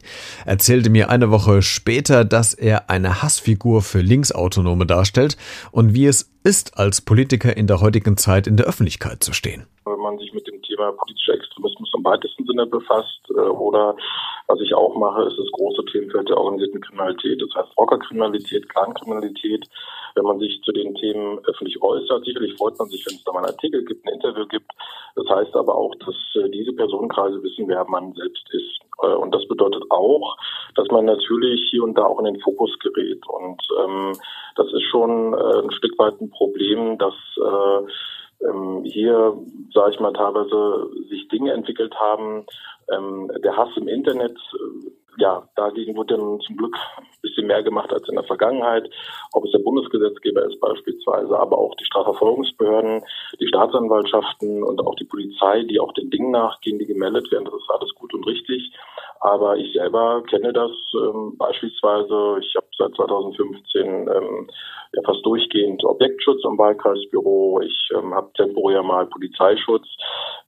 erzählte 0.45 0.91
mir 0.91 1.09
eine 1.11 1.31
Woche 1.31 1.62
später, 1.62 2.25
dass 2.25 2.55
er 2.55 2.91
eine 2.91 3.23
Hassfigur 3.23 3.83
für 3.83 4.00
Linksautonome 4.00 4.87
darstellt 4.87 5.37
und 5.71 5.95
wie 5.95 6.07
es 6.07 6.31
ist, 6.45 6.76
als 6.76 7.00
Politiker 7.00 7.57
in 7.57 7.69
der 7.69 7.81
heutigen 7.81 8.17
Zeit 8.17 8.47
in 8.47 8.57
der 8.57 8.67
Öffentlichkeit 8.67 9.23
zu 9.23 9.33
stehen. 9.33 9.67
Wenn 9.85 9.99
man 10.00 10.19
sich 10.19 10.33
mit 10.35 10.47
Thema 10.83 10.93
politischer 10.93 11.35
Extremismus 11.35 11.91
im 11.97 12.05
weitesten 12.05 12.47
Sinne 12.47 12.67
befasst 12.67 13.21
äh, 13.31 13.41
oder 13.41 13.97
was 14.49 14.61
ich 14.61 14.75
auch 14.75 14.95
mache, 14.97 15.23
ist 15.23 15.39
das 15.39 15.51
große 15.53 15.85
Themenfeld 15.87 16.29
der 16.29 16.39
organisierten 16.39 16.81
Kriminalität, 16.81 17.41
das 17.41 17.55
heißt 17.55 17.77
Rockerkriminalität, 17.79 18.69
Clankriminalität. 18.69 19.67
Wenn 20.15 20.25
man 20.25 20.39
sich 20.41 20.61
zu 20.62 20.73
den 20.73 20.95
Themen 20.95 21.39
öffentlich 21.47 21.81
äußert, 21.81 22.25
sicherlich 22.25 22.55
freut 22.59 22.79
man 22.79 22.89
sich, 22.89 23.07
wenn 23.07 23.15
es 23.15 23.25
da 23.25 23.33
mal 23.33 23.39
einen 23.39 23.55
Artikel 23.55 23.85
gibt, 23.85 24.07
ein 24.07 24.15
Interview 24.15 24.47
gibt. 24.47 24.71
Das 25.15 25.27
heißt 25.29 25.55
aber 25.57 25.75
auch, 25.75 25.95
dass 26.05 26.15
äh, 26.43 26.51
diese 26.51 26.73
Personenkreise 26.73 27.43
wissen, 27.43 27.69
wer 27.69 27.85
man 27.89 28.12
selbst 28.12 28.45
ist. 28.51 28.81
Äh, 29.03 29.15
und 29.15 29.35
das 29.35 29.47
bedeutet 29.49 29.85
auch, 29.91 30.37
dass 30.75 30.89
man 30.89 31.07
natürlich 31.07 31.71
hier 31.71 31.83
und 31.83 31.97
da 31.97 32.05
auch 32.05 32.19
in 32.19 32.27
den 32.27 32.41
Fokus 32.41 32.79
gerät. 32.81 33.23
Und 33.27 33.62
ähm, 33.83 34.12
das 34.57 34.67
ist 34.73 34.85
schon 34.91 35.33
äh, 35.33 35.62
ein 35.62 35.71
Stück 35.71 35.99
weit 35.99 36.21
ein 36.21 36.31
Problem, 36.31 36.99
dass 36.99 37.15
äh, 37.39 37.87
ähm, 38.49 38.82
hier, 38.84 39.37
sage 39.72 39.92
ich 39.92 40.00
mal, 40.00 40.12
teilweise 40.12 40.90
sich 41.08 41.28
Dinge 41.28 41.52
entwickelt 41.52 41.94
haben, 41.94 42.46
ähm, 42.92 43.30
der 43.42 43.56
Hass 43.56 43.70
im 43.76 43.88
Internet 43.88 44.38
ja, 45.18 45.46
dagegen 45.56 45.96
wurde 45.96 46.16
dann 46.16 46.40
zum 46.40 46.56
Glück 46.56 46.75
ein 46.96 47.06
bisschen 47.20 47.46
mehr 47.46 47.62
gemacht 47.62 47.92
als 47.92 48.08
in 48.08 48.14
der 48.14 48.25
Vergangenheit. 48.25 48.88
Ob 49.32 49.44
es 49.44 49.52
der 49.52 49.58
Bundesgesetzgeber 49.58 50.44
ist 50.46 50.58
beispielsweise, 50.61 51.38
aber 51.38 51.58
auch 51.58 51.75
die 51.75 51.84
Strafverfolgungsbehörden, 51.84 53.02
die 53.40 53.49
Staatsanwaltschaften 53.49 54.62
und 54.62 54.80
auch 54.80 54.94
die 54.96 55.04
Polizei, 55.04 55.64
die 55.64 55.80
auch 55.80 55.92
den 55.92 56.11
Dingen 56.11 56.30
nachgehen, 56.30 56.78
die 56.78 56.87
gemeldet 56.87 57.30
werden. 57.30 57.44
Das 57.44 57.54
ist 57.54 57.70
alles 57.70 57.94
gut 57.94 58.14
und 58.14 58.26
richtig. 58.26 58.72
Aber 59.23 59.57
ich 59.57 59.73
selber 59.73 60.21
kenne 60.29 60.52
das 60.52 60.73
ähm, 60.95 61.37
beispielsweise. 61.38 62.38
Ich 62.41 62.57
habe 62.57 62.67
seit 62.76 62.93
2015 62.97 63.87
ähm, 63.87 64.50
ja 64.95 65.02
fast 65.05 65.25
durchgehend 65.25 65.85
Objektschutz 65.85 66.45
am 66.45 66.59
Wahlkreisbüro. 66.59 67.61
Ich 67.61 67.88
ähm, 67.95 68.12
habe 68.12 68.33
temporär 68.33 68.83
mal 68.83 69.07
Polizeischutz. 69.07 69.87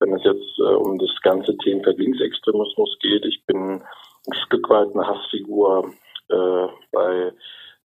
Wenn 0.00 0.12
es 0.14 0.24
jetzt 0.24 0.58
äh, 0.58 0.74
um 0.74 0.98
das 0.98 1.10
ganze 1.22 1.56
Themenfeld 1.58 1.98
Linksextremismus 1.98 2.98
geht, 2.98 3.24
ich 3.24 3.46
bin 3.46 3.80
ein 4.26 4.34
Stück 4.46 4.68
weit 4.68 4.88
eine 4.92 5.06
Hassfigur 5.06 5.92
äh, 6.30 6.66
bei 6.90 7.32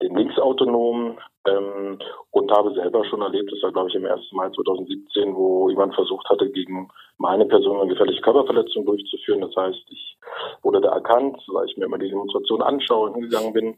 den 0.04 0.16
Linksautonomen 0.16 1.18
ähm, 1.48 2.00
und 2.32 2.52
habe 2.52 2.74
selber 2.74 3.06
schon 3.06 3.22
erlebt, 3.22 3.52
das 3.52 3.62
war 3.64 3.72
glaube 3.72 3.90
ich 3.90 3.96
im 3.96 4.06
1. 4.06 4.32
Mai 4.32 4.50
2017, 4.50 5.36
wo 5.36 5.70
jemand 5.70 5.96
versucht 5.96 6.30
hatte, 6.30 6.50
gegen 6.50 6.90
meine 7.18 7.46
Person 7.46 7.80
eine 7.80 7.90
gefährliche 7.90 8.22
Körperverletzung 8.22 8.86
durchzuführen. 8.86 9.42
Das 9.42 9.56
heißt, 9.56 9.84
ich 9.90 10.18
wurde 10.64 10.82
da 10.82 10.90
erkannt, 10.90 11.38
weil 11.48 11.66
ich 11.68 11.78
mir 11.78 11.86
immer 11.86 11.98
die 11.98 12.10
Demonstration 12.10 12.62
anschaue, 12.62 13.14
hingegangen 13.14 13.54
bin 13.54 13.78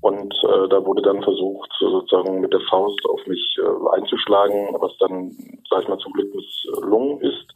und 0.00 0.32
äh, 0.44 0.68
da 0.68 0.84
wurde 0.84 1.02
dann 1.02 1.22
versucht, 1.22 1.70
sozusagen 1.80 2.40
mit 2.40 2.52
der 2.52 2.60
Faust 2.70 3.04
auf 3.08 3.26
mich 3.26 3.58
äh, 3.58 3.96
einzuschlagen, 3.96 4.76
was 4.78 4.96
dann, 4.98 5.32
sag 5.68 5.82
ich 5.82 5.88
mal, 5.88 5.98
zum 5.98 6.12
Glück 6.12 6.32
misslungen 6.34 7.20
ist. 7.20 7.46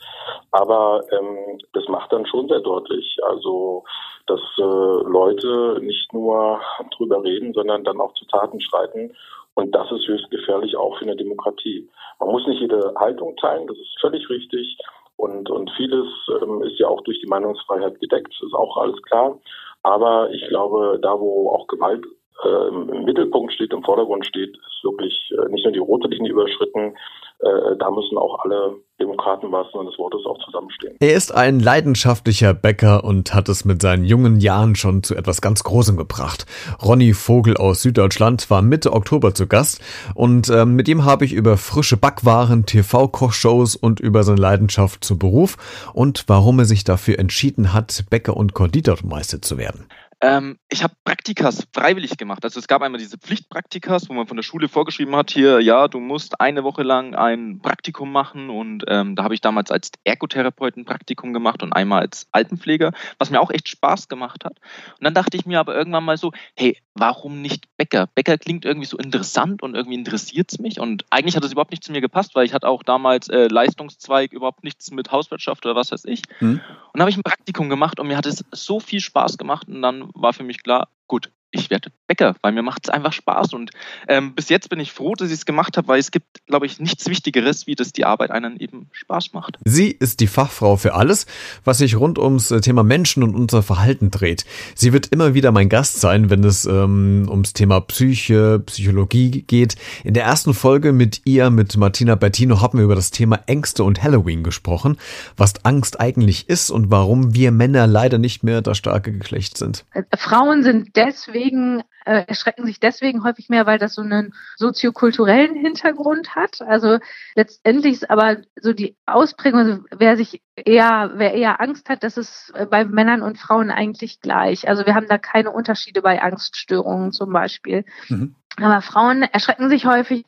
Aber 0.50 1.04
ähm, 1.12 1.58
das 1.72 1.86
macht 1.86 2.12
dann 2.12 2.26
schon 2.26 2.48
sehr 2.48 2.60
deutlich, 2.60 3.16
also 3.22 3.84
dass 4.26 4.40
äh, 4.58 4.62
Leute 4.62 5.78
nicht 5.82 6.12
nur 6.12 6.60
drüber 6.96 7.22
reden, 7.22 7.52
sondern 7.52 7.84
dann 7.84 8.00
auch 8.00 8.12
zu 8.14 8.24
Taten 8.26 8.60
schreiten. 8.60 9.14
Und 9.54 9.74
das 9.74 9.90
ist 9.92 10.06
höchst 10.06 10.30
gefährlich 10.30 10.76
auch 10.76 10.96
für 10.98 11.04
eine 11.04 11.16
Demokratie. 11.16 11.88
Man 12.18 12.30
muss 12.30 12.46
nicht 12.46 12.60
jede 12.60 12.94
Haltung 12.96 13.36
teilen, 13.36 13.66
das 13.66 13.76
ist 13.76 14.00
völlig 14.00 14.28
richtig. 14.30 14.78
Und, 15.16 15.50
und 15.50 15.70
vieles 15.76 16.08
ähm, 16.40 16.62
ist 16.62 16.78
ja 16.78 16.88
auch 16.88 17.02
durch 17.02 17.20
die 17.20 17.28
Meinungsfreiheit 17.28 18.00
gedeckt, 18.00 18.32
ist 18.42 18.54
auch 18.54 18.76
alles 18.78 19.00
klar. 19.02 19.38
Aber 19.82 20.30
ich 20.30 20.46
glaube, 20.48 20.98
da 21.02 21.18
wo 21.20 21.50
auch 21.50 21.66
Gewalt 21.66 22.04
äh, 22.44 22.68
im 22.68 23.04
Mittelpunkt 23.04 23.52
steht, 23.52 23.72
im 23.72 23.82
Vordergrund 23.82 24.26
steht, 24.26 24.56
ist 24.56 24.84
wirklich 24.84 25.14
äh, 25.32 25.48
nicht 25.50 25.64
nur 25.64 25.72
die 25.72 25.78
rote 25.78 26.08
Linie 26.08 26.32
überschritten, 26.32 26.94
äh, 27.42 27.76
da 27.78 27.90
müssen 27.90 28.18
auch 28.18 28.38
alle 28.44 28.76
Demokraten 29.00 29.50
wahrsten 29.50 29.80
Sinne 29.80 29.90
des 29.90 29.98
Wortes 29.98 30.24
auch 30.26 30.38
zusammenstehen. 30.44 30.96
Er 31.00 31.14
ist 31.14 31.34
ein 31.34 31.58
leidenschaftlicher 31.58 32.54
Bäcker 32.54 33.02
und 33.02 33.34
hat 33.34 33.48
es 33.48 33.64
mit 33.64 33.82
seinen 33.82 34.04
jungen 34.04 34.38
Jahren 34.38 34.76
schon 34.76 35.02
zu 35.02 35.16
etwas 35.16 35.40
ganz 35.40 35.64
Großem 35.64 35.96
gebracht. 35.96 36.46
Ronny 36.84 37.14
Vogel 37.14 37.56
aus 37.56 37.82
Süddeutschland 37.82 38.48
war 38.48 38.62
Mitte 38.62 38.92
Oktober 38.92 39.34
zu 39.34 39.48
Gast 39.48 39.80
und 40.14 40.50
äh, 40.50 40.64
mit 40.64 40.86
ihm 40.88 41.04
habe 41.04 41.24
ich 41.24 41.32
über 41.32 41.56
frische 41.56 41.96
Backwaren, 41.96 42.64
TV-Kochshows 42.64 43.74
und 43.74 43.98
über 43.98 44.22
seine 44.22 44.40
Leidenschaft 44.40 45.02
zum 45.02 45.18
Beruf 45.18 45.56
und 45.94 46.24
warum 46.28 46.60
er 46.60 46.64
sich 46.64 46.84
dafür 46.84 47.18
entschieden 47.18 47.72
hat, 47.72 48.04
Bäcker 48.08 48.36
und 48.36 48.54
Konditormeister 48.54 49.42
zu 49.42 49.58
werden. 49.58 49.86
Ähm, 50.22 50.60
ich 50.68 50.84
habe 50.84 50.94
Praktikas 51.04 51.66
freiwillig 51.74 52.16
gemacht. 52.16 52.44
Also 52.44 52.60
es 52.60 52.68
gab 52.68 52.80
einmal 52.80 53.00
diese 53.00 53.18
Pflichtpraktikas, 53.18 54.08
wo 54.08 54.14
man 54.14 54.28
von 54.28 54.36
der 54.36 54.44
Schule 54.44 54.68
vorgeschrieben 54.68 55.16
hat, 55.16 55.32
hier, 55.32 55.60
ja, 55.60 55.88
du 55.88 55.98
musst 55.98 56.40
eine 56.40 56.62
Woche 56.62 56.84
lang 56.84 57.16
ein 57.16 57.58
Praktikum 57.60 58.12
machen. 58.12 58.48
Und 58.48 58.84
ähm, 58.86 59.16
da 59.16 59.24
habe 59.24 59.34
ich 59.34 59.40
damals 59.40 59.72
als 59.72 59.90
Ergotherapeut 60.04 60.76
ein 60.76 60.84
Praktikum 60.84 61.32
gemacht 61.32 61.64
und 61.64 61.72
einmal 61.72 62.02
als 62.02 62.28
Altenpfleger, 62.30 62.92
was 63.18 63.30
mir 63.30 63.40
auch 63.40 63.50
echt 63.50 63.68
Spaß 63.68 64.08
gemacht 64.08 64.44
hat. 64.44 64.60
Und 64.98 65.04
dann 65.04 65.12
dachte 65.12 65.36
ich 65.36 65.44
mir 65.44 65.58
aber 65.58 65.74
irgendwann 65.74 66.04
mal 66.04 66.16
so, 66.16 66.30
hey, 66.56 66.78
warum 66.94 67.42
nicht 67.42 67.66
Bäcker? 67.76 68.06
Bäcker 68.14 68.38
klingt 68.38 68.64
irgendwie 68.64 68.86
so 68.86 68.98
interessant 68.98 69.60
und 69.60 69.74
irgendwie 69.74 69.96
interessiert 69.96 70.52
es 70.52 70.60
mich. 70.60 70.78
Und 70.78 71.04
eigentlich 71.10 71.34
hat 71.34 71.44
es 71.44 71.50
überhaupt 71.50 71.72
nicht 71.72 71.82
zu 71.82 71.90
mir 71.90 72.00
gepasst, 72.00 72.36
weil 72.36 72.46
ich 72.46 72.54
hatte 72.54 72.68
auch 72.68 72.84
damals 72.84 73.28
äh, 73.28 73.48
Leistungszweig, 73.48 74.32
überhaupt 74.32 74.62
nichts 74.62 74.92
mit 74.92 75.10
Hauswirtschaft 75.10 75.66
oder 75.66 75.74
was 75.74 75.90
weiß 75.90 76.04
ich. 76.04 76.22
Mhm. 76.38 76.60
Und 76.60 76.60
dann 76.94 77.00
habe 77.00 77.10
ich 77.10 77.16
ein 77.16 77.24
Praktikum 77.24 77.68
gemacht 77.68 77.98
und 77.98 78.06
mir 78.06 78.16
hat 78.16 78.26
es 78.26 78.44
so 78.52 78.78
viel 78.78 79.00
Spaß 79.00 79.36
gemacht 79.36 79.66
und 79.66 79.82
dann 79.82 80.11
war 80.14 80.32
für 80.32 80.44
mich 80.44 80.62
klar, 80.62 80.88
gut, 81.06 81.30
ich 81.52 81.70
werde 81.70 81.90
Bäcker, 82.06 82.34
weil 82.40 82.52
mir 82.52 82.62
macht 82.62 82.84
es 82.84 82.90
einfach 82.90 83.12
Spaß. 83.12 83.52
Und 83.52 83.70
ähm, 84.08 84.34
bis 84.34 84.48
jetzt 84.48 84.70
bin 84.70 84.80
ich 84.80 84.92
froh, 84.92 85.14
dass 85.14 85.28
ich 85.28 85.34
es 85.34 85.46
gemacht 85.46 85.76
habe, 85.76 85.86
weil 85.86 86.00
es 86.00 86.10
gibt, 86.10 86.44
glaube 86.46 86.66
ich, 86.66 86.80
nichts 86.80 87.06
Wichtigeres, 87.08 87.66
wie 87.66 87.74
dass 87.74 87.92
die 87.92 88.04
Arbeit 88.04 88.30
einen 88.30 88.56
eben 88.58 88.88
Spaß 88.92 89.34
macht. 89.34 89.58
Sie 89.64 89.90
ist 89.90 90.20
die 90.20 90.26
Fachfrau 90.26 90.76
für 90.76 90.94
alles, 90.94 91.26
was 91.64 91.78
sich 91.78 91.96
rund 91.96 92.18
ums 92.18 92.50
äh, 92.50 92.60
Thema 92.60 92.82
Menschen 92.82 93.22
und 93.22 93.34
unser 93.34 93.62
Verhalten 93.62 94.10
dreht. 94.10 94.44
Sie 94.74 94.92
wird 94.92 95.08
immer 95.08 95.34
wieder 95.34 95.52
mein 95.52 95.68
Gast 95.68 96.00
sein, 96.00 96.30
wenn 96.30 96.42
es 96.42 96.64
ähm, 96.64 97.26
ums 97.28 97.52
Thema 97.52 97.80
Psyche, 97.80 98.60
Psychologie 98.66 99.42
geht. 99.42 99.76
In 100.04 100.14
der 100.14 100.24
ersten 100.24 100.54
Folge 100.54 100.92
mit 100.92 101.20
ihr, 101.26 101.50
mit 101.50 101.76
Martina 101.76 102.14
Bertino, 102.14 102.62
haben 102.62 102.78
wir 102.78 102.84
über 102.84 102.96
das 102.96 103.10
Thema 103.10 103.40
Ängste 103.46 103.84
und 103.84 104.02
Halloween 104.02 104.42
gesprochen, 104.42 104.96
was 105.36 105.64
Angst 105.64 106.00
eigentlich 106.00 106.48
ist 106.48 106.70
und 106.70 106.90
warum 106.90 107.34
wir 107.34 107.52
Männer 107.52 107.86
leider 107.86 108.16
nicht 108.16 108.42
mehr 108.42 108.62
das 108.62 108.78
starke 108.78 109.12
Geschlecht 109.12 109.58
sind. 109.58 109.84
Äh, 109.92 110.04
Frauen 110.16 110.62
sind 110.62 110.96
deswegen 110.96 111.41
deswegen 111.42 111.82
äh, 112.04 112.24
erschrecken 112.26 112.66
sich 112.66 112.80
deswegen 112.80 113.24
häufig 113.24 113.48
mehr, 113.48 113.66
weil 113.66 113.78
das 113.78 113.94
so 113.94 114.02
einen 114.02 114.34
soziokulturellen 114.56 115.54
Hintergrund 115.54 116.34
hat. 116.34 116.60
Also 116.62 116.98
letztendlich 117.34 117.94
ist 117.94 118.10
aber 118.10 118.38
so 118.60 118.72
die 118.72 118.96
Ausprägung, 119.06 119.60
also 119.60 119.84
wer 119.90 120.16
sich 120.16 120.42
eher, 120.56 121.12
wer 121.14 121.34
eher 121.34 121.60
Angst 121.60 121.88
hat, 121.88 122.02
das 122.02 122.16
ist 122.16 122.52
äh, 122.54 122.66
bei 122.66 122.84
Männern 122.84 123.22
und 123.22 123.38
Frauen 123.38 123.70
eigentlich 123.70 124.20
gleich. 124.20 124.68
Also 124.68 124.86
wir 124.86 124.94
haben 124.94 125.08
da 125.08 125.18
keine 125.18 125.50
Unterschiede 125.50 126.02
bei 126.02 126.22
Angststörungen 126.22 127.12
zum 127.12 127.32
Beispiel. 127.32 127.84
Mhm. 128.08 128.36
Aber 128.56 128.82
Frauen 128.82 129.22
erschrecken 129.22 129.68
sich 129.68 129.86
häufig 129.86 130.24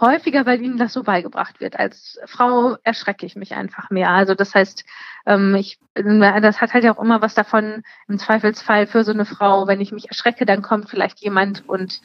häufiger, 0.00 0.46
weil 0.46 0.60
ihnen 0.60 0.76
das 0.76 0.92
so 0.92 1.02
beigebracht 1.02 1.60
wird. 1.60 1.78
Als 1.78 2.18
Frau 2.26 2.76
erschrecke 2.82 3.26
ich 3.26 3.36
mich 3.36 3.54
einfach 3.54 3.90
mehr. 3.90 4.10
Also 4.10 4.34
das 4.34 4.54
heißt, 4.54 4.84
ähm, 5.26 5.54
ich, 5.54 5.78
das 5.94 6.60
hat 6.60 6.74
halt 6.74 6.84
ja 6.84 6.94
auch 6.94 7.02
immer 7.02 7.22
was 7.22 7.34
davon, 7.34 7.82
im 8.08 8.18
Zweifelsfall 8.18 8.86
für 8.86 9.04
so 9.04 9.12
eine 9.12 9.24
Frau, 9.24 9.66
wenn 9.66 9.80
ich 9.80 9.92
mich 9.92 10.08
erschrecke, 10.08 10.46
dann 10.46 10.62
kommt 10.62 10.90
vielleicht 10.90 11.20
jemand 11.20 11.68
und 11.68 12.00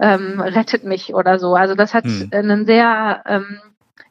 ähm, 0.00 0.40
rettet 0.40 0.84
mich 0.84 1.14
oder 1.14 1.38
so. 1.38 1.54
Also 1.54 1.74
das 1.74 1.92
hat 1.92 2.04
hm. 2.04 2.30
einen 2.32 2.66
sehr 2.66 3.22
ähm, 3.26 3.60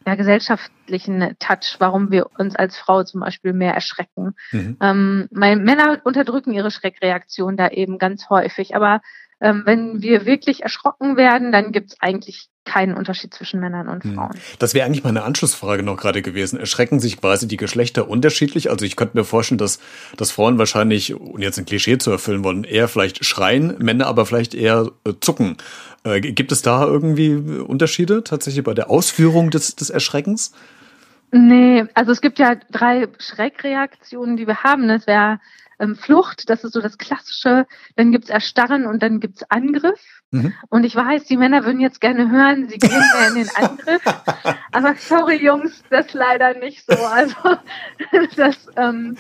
ja, 0.08 0.16
gesellschaftlichen 0.16 1.36
Touch, 1.38 1.76
warum 1.80 2.12
wir 2.12 2.30
uns 2.38 2.56
als 2.56 2.78
Frau 2.78 3.04
zum 3.04 3.20
Beispiel 3.20 3.52
mehr 3.52 3.74
erschrecken. 3.74 4.36
Mhm. 4.54 4.78
Ähm, 4.80 5.28
Männer 5.32 6.00
unterdrücken 6.06 6.54
ihre 6.54 6.72
Schreckreaktion 6.72 7.58
da 7.58 7.68
eben 7.68 7.98
ganz 7.98 8.30
häufig, 8.30 8.74
aber 8.74 9.02
ähm, 9.40 9.64
wenn 9.66 10.02
wir 10.02 10.26
wirklich 10.26 10.64
erschrocken 10.64 11.16
werden, 11.16 11.52
dann 11.52 11.72
gibt 11.72 11.92
es 11.92 11.98
eigentlich 12.00 12.50
keinen 12.66 12.96
Unterschied 12.96 13.34
zwischen 13.34 13.60
Männern 13.60 13.88
und 13.88 14.04
hm. 14.04 14.16
Frauen. 14.16 14.36
Das 14.60 14.74
wäre 14.74 14.86
eigentlich 14.86 15.04
meine 15.04 15.24
Anschlussfrage 15.24 15.84
noch 15.84 15.96
gerade 15.96 16.22
gewesen. 16.22 16.60
Erschrecken 16.60 17.00
sich 17.00 17.22
quasi 17.22 17.48
die 17.48 17.58
Geschlechter 17.58 18.10
unterschiedlich? 18.10 18.70
Also 18.70 18.86
ich 18.86 18.96
könnte 18.96 19.18
mir 19.18 19.24
vorstellen, 19.24 19.58
dass, 19.58 19.80
dass 20.18 20.32
Frauen 20.32 20.58
wahrscheinlich, 20.58 21.14
um 21.14 21.40
jetzt 21.40 21.58
ein 21.58 21.66
Klischee 21.66 21.98
zu 21.98 22.12
erfüllen 22.12 22.44
wollen, 22.44 22.64
eher 22.64 22.88
vielleicht 22.88 23.24
schreien, 23.24 23.76
Männer 23.80 24.08
aber 24.08 24.26
vielleicht 24.26 24.54
eher 24.54 24.92
äh, 25.06 25.14
zucken. 25.22 25.58
Äh, 26.04 26.20
gibt 26.20 26.52
es 26.52 26.62
da 26.62 26.86
irgendwie 26.86 27.36
Unterschiede 27.36 28.24
tatsächlich 28.24 28.64
bei 28.64 28.74
der 28.74 28.90
Ausführung 28.90 29.50
des, 29.50 29.76
des 29.76 29.90
Erschreckens? 29.90 30.52
Nee, 31.32 31.86
also 31.94 32.12
es 32.12 32.22
gibt 32.22 32.40
ja 32.40 32.56
drei 32.72 33.08
Schreckreaktionen, 33.20 34.38
die 34.38 34.48
wir 34.48 34.64
haben. 34.64 34.88
Das 34.88 35.08
wäre 35.08 35.40
ähm, 35.80 35.96
Flucht, 35.96 36.50
das 36.50 36.64
ist 36.64 36.74
so 36.74 36.82
das 36.82 36.98
Klassische. 36.98 37.66
Dann 37.96 38.12
gibt's 38.12 38.30
Erstarren 38.30 38.86
und 38.86 39.02
dann 39.04 39.20
gibt's 39.20 39.44
Angriff. 39.50 40.00
Mhm. 40.32 40.54
Und 40.70 40.84
ich 40.84 40.96
weiß, 40.96 41.26
die 41.26 41.38
Männer 41.38 41.64
würden 41.66 41.80
jetzt 41.80 42.02
gerne 42.02 42.30
hören, 42.30 42.68
sie 42.68 42.78
gehen 42.78 42.92
mehr 42.92 43.28
in 43.30 43.36
den 43.36 43.50
Angriff. 43.56 44.02
Aber 44.72 44.96
sorry, 44.96 45.44
Jungs, 45.44 45.84
das 45.90 46.14
leider 46.14 46.54
nicht 46.56 46.86
so. 46.86 46.98
Also 47.06 47.36
das, 48.36 48.68
ähm, 48.76 49.18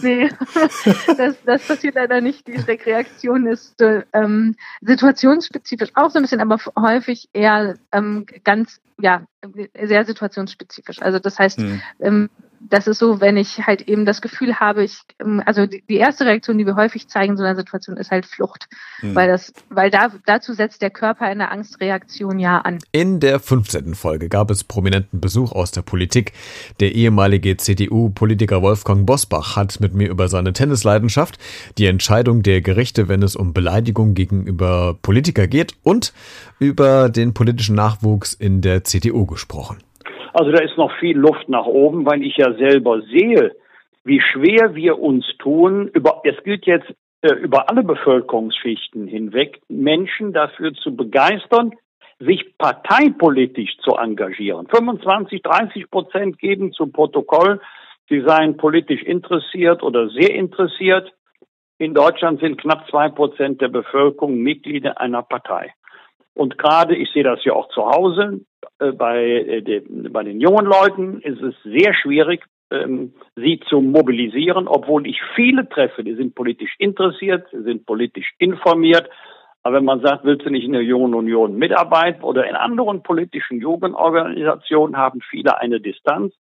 nee, 0.00 0.28
das, 1.16 1.36
das 1.44 1.66
passiert 1.66 1.94
leider 1.94 2.20
nicht. 2.20 2.46
Die 2.48 2.56
Reaktion 2.56 3.46
ist 3.46 3.82
ähm, 4.12 4.56
situationsspezifisch 4.80 5.90
auch 5.94 6.10
so 6.10 6.18
ein 6.18 6.22
bisschen, 6.22 6.40
aber 6.40 6.58
häufig 6.76 7.28
eher 7.32 7.76
ähm, 7.92 8.26
ganz, 8.44 8.80
ja, 8.98 9.22
sehr 9.80 10.04
situationsspezifisch. 10.04 11.00
Also 11.02 11.18
das 11.18 11.38
heißt, 11.38 11.58
mhm. 11.60 11.82
ähm, 12.00 12.30
das 12.68 12.86
ist 12.86 12.98
so, 12.98 13.20
wenn 13.20 13.36
ich 13.36 13.66
halt 13.66 13.82
eben 13.82 14.04
das 14.04 14.22
Gefühl 14.22 14.60
habe, 14.60 14.84
ich, 14.84 14.98
ähm, 15.20 15.42
also 15.44 15.66
die, 15.66 15.82
die 15.88 15.96
erste 15.96 16.24
Reaktion, 16.24 16.58
die 16.58 16.66
wir 16.66 16.76
häufig 16.76 17.08
zeigen 17.08 17.32
in 17.32 17.36
so 17.36 17.44
einer 17.44 17.56
Situation, 17.56 17.96
ist 17.96 18.10
halt 18.10 18.26
Flucht. 18.26 18.68
Hm. 19.00 19.14
Weil 19.14 19.28
das, 19.28 19.52
weil 19.68 19.90
da, 19.90 20.12
dazu 20.26 20.52
setzt 20.52 20.82
der 20.82 20.90
Körper 20.90 21.26
eine 21.26 21.50
Angstreaktion 21.50 22.38
ja 22.38 22.58
an. 22.58 22.78
In 22.92 23.20
der 23.20 23.40
15. 23.40 23.94
Folge 23.94 24.28
gab 24.28 24.50
es 24.50 24.64
prominenten 24.64 25.20
Besuch 25.20 25.52
aus 25.52 25.70
der 25.70 25.82
Politik. 25.82 26.32
Der 26.80 26.94
ehemalige 26.94 27.56
CDU-Politiker 27.56 28.62
Wolfgang 28.62 29.06
Bosbach 29.06 29.56
hat 29.56 29.80
mit 29.80 29.94
mir 29.94 30.08
über 30.08 30.28
seine 30.28 30.52
Tennisleidenschaft, 30.52 31.38
die 31.78 31.86
Entscheidung 31.86 32.42
der 32.42 32.60
Gerichte, 32.60 33.08
wenn 33.08 33.22
es 33.22 33.36
um 33.36 33.52
Beleidigung 33.52 34.14
gegenüber 34.14 34.96
Politiker 35.00 35.46
geht 35.46 35.74
und 35.82 36.12
über 36.58 37.08
den 37.08 37.34
politischen 37.34 37.74
Nachwuchs 37.74 38.34
in 38.34 38.60
der 38.60 38.84
CDU 38.84 39.26
gesprochen. 39.26 39.78
Also 40.32 40.50
da 40.50 40.62
ist 40.62 40.76
noch 40.76 40.92
viel 40.98 41.16
Luft 41.16 41.48
nach 41.48 41.66
oben, 41.66 42.06
weil 42.06 42.22
ich 42.22 42.36
ja 42.36 42.52
selber 42.54 43.02
sehe, 43.02 43.54
wie 44.04 44.20
schwer 44.20 44.74
wir 44.74 44.98
uns 44.98 45.26
tun. 45.38 45.88
Über, 45.88 46.22
es 46.24 46.42
gilt 46.42 46.66
jetzt 46.66 46.92
äh, 47.22 47.34
über 47.34 47.68
alle 47.68 47.82
Bevölkerungsschichten 47.82 49.06
hinweg 49.06 49.60
Menschen 49.68 50.32
dafür 50.32 50.72
zu 50.74 50.96
begeistern, 50.96 51.72
sich 52.18 52.56
parteipolitisch 52.58 53.76
zu 53.78 53.92
engagieren. 53.92 54.66
25, 54.68 55.42
30 55.42 55.90
Prozent 55.90 56.38
geben 56.38 56.72
zu 56.72 56.86
Protokoll, 56.86 57.60
sie 58.08 58.22
seien 58.26 58.56
politisch 58.56 59.02
interessiert 59.02 59.82
oder 59.82 60.08
sehr 60.08 60.34
interessiert. 60.34 61.12
In 61.78 61.94
Deutschland 61.94 62.40
sind 62.40 62.60
knapp 62.60 62.88
zwei 62.88 63.08
Prozent 63.08 63.60
der 63.60 63.68
Bevölkerung 63.68 64.38
Mitglieder 64.38 65.00
einer 65.00 65.22
Partei. 65.22 65.74
Und 66.34 66.58
gerade, 66.58 66.96
ich 66.96 67.10
sehe 67.12 67.24
das 67.24 67.44
ja 67.44 67.52
auch 67.52 67.68
zu 67.68 67.84
Hause, 67.84 68.40
äh, 68.78 68.92
bei, 68.92 69.22
äh, 69.22 69.62
den, 69.62 70.12
bei 70.12 70.22
den 70.22 70.40
jungen 70.40 70.66
Leuten 70.66 71.20
ist 71.20 71.42
es 71.42 71.54
sehr 71.62 71.94
schwierig, 71.94 72.44
ähm, 72.70 73.12
sie 73.36 73.60
zu 73.68 73.80
mobilisieren, 73.80 74.66
obwohl 74.66 75.06
ich 75.06 75.20
viele 75.34 75.68
treffe, 75.68 76.02
die 76.02 76.14
sind 76.14 76.34
politisch 76.34 76.74
interessiert, 76.78 77.46
sind 77.50 77.86
politisch 77.86 78.32
informiert. 78.38 79.08
Aber 79.62 79.76
wenn 79.76 79.84
man 79.84 80.00
sagt, 80.00 80.24
willst 80.24 80.44
du 80.44 80.50
nicht 80.50 80.64
in 80.64 80.72
der 80.72 80.82
Jungen 80.82 81.14
Union 81.14 81.56
mitarbeiten 81.56 82.22
oder 82.22 82.48
in 82.48 82.56
anderen 82.56 83.02
politischen 83.02 83.60
Jugendorganisationen, 83.60 84.96
haben 84.96 85.20
viele 85.20 85.60
eine 85.60 85.80
Distanz. 85.80 86.34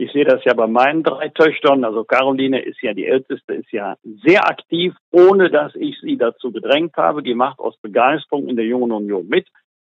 Ich 0.00 0.12
sehe 0.12 0.24
das 0.24 0.44
ja 0.44 0.54
bei 0.54 0.68
meinen 0.68 1.02
drei 1.02 1.28
Töchtern. 1.28 1.84
Also 1.84 2.04
Caroline 2.04 2.62
ist 2.62 2.80
ja 2.82 2.94
die 2.94 3.06
älteste, 3.06 3.54
ist 3.54 3.72
ja 3.72 3.96
sehr 4.24 4.48
aktiv, 4.48 4.94
ohne 5.10 5.50
dass 5.50 5.74
ich 5.74 5.98
sie 6.00 6.16
dazu 6.16 6.52
gedrängt 6.52 6.96
habe. 6.96 7.20
Die 7.20 7.34
macht 7.34 7.58
aus 7.58 7.76
Begeisterung 7.78 8.46
in 8.46 8.54
der 8.54 8.64
Jungen 8.64 8.92
Union 8.92 9.26
mit. 9.26 9.48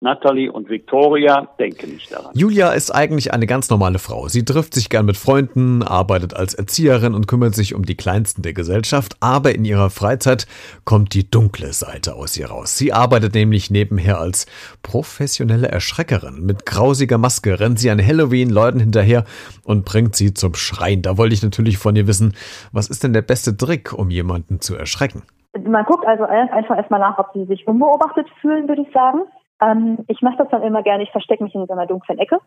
Natalie 0.03 0.51
und 0.51 0.69
Victoria 0.69 1.47
denken 1.57 1.93
nicht 1.93 2.11
daran. 2.11 2.31
Julia 2.35 2.71
ist 2.71 2.91
eigentlich 2.91 3.33
eine 3.33 3.47
ganz 3.47 3.69
normale 3.69 3.99
Frau. 3.99 4.27
Sie 4.27 4.43
trifft 4.43 4.73
sich 4.73 4.89
gern 4.89 5.05
mit 5.05 5.15
Freunden, 5.15 5.81
arbeitet 5.81 6.35
als 6.35 6.53
Erzieherin 6.53 7.15
und 7.15 7.27
kümmert 7.27 7.55
sich 7.55 7.73
um 7.73 7.83
die 7.85 7.95
Kleinsten 7.95 8.41
der 8.41 8.53
Gesellschaft, 8.53 9.15
aber 9.21 9.55
in 9.55 9.63
ihrer 9.63 9.89
Freizeit 9.89 10.45
kommt 10.83 11.13
die 11.13 11.31
dunkle 11.31 11.71
Seite 11.71 12.15
aus 12.15 12.37
ihr 12.37 12.47
raus. 12.47 12.77
Sie 12.77 12.91
arbeitet 12.91 13.33
nämlich 13.33 13.71
nebenher 13.71 14.19
als 14.19 14.45
professionelle 14.83 15.69
Erschreckerin. 15.69 16.45
Mit 16.45 16.65
grausiger 16.65 17.17
Maske 17.17 17.59
rennt 17.61 17.79
sie 17.79 17.89
an 17.89 18.05
Halloween 18.05 18.49
Leuten 18.49 18.81
hinterher 18.81 19.23
und 19.63 19.85
bringt 19.85 20.15
sie 20.15 20.33
zum 20.33 20.53
Schreien. 20.53 21.01
Da 21.01 21.17
wollte 21.17 21.33
ich 21.33 21.43
natürlich 21.43 21.77
von 21.77 21.95
ihr 21.95 22.07
wissen, 22.07 22.33
was 22.73 22.89
ist 22.89 23.05
denn 23.05 23.13
der 23.13 23.21
beste 23.21 23.55
Trick, 23.55 23.93
um 23.93 24.09
jemanden 24.09 24.59
zu 24.59 24.75
erschrecken? 24.75 25.23
Man 25.65 25.85
guckt 25.85 26.05
also 26.05 26.25
einfach 26.25 26.75
erstmal 26.75 26.99
nach, 26.99 27.17
ob 27.19 27.31
sie 27.33 27.45
sich 27.45 27.65
unbeobachtet 27.67 28.27
fühlen, 28.41 28.67
würde 28.67 28.81
ich 28.81 28.91
sagen. 28.91 29.19
Ähm, 29.63 29.99
ich 30.07 30.21
mache 30.21 30.37
das 30.37 30.49
dann 30.49 30.63
immer 30.63 30.83
gerne, 30.83 31.03
ich 31.03 31.11
verstecke 31.11 31.43
mich 31.43 31.55
in 31.55 31.65
so 31.65 31.73
einer 31.73 31.85
dunklen 31.85 32.19
Ecke. 32.19 32.39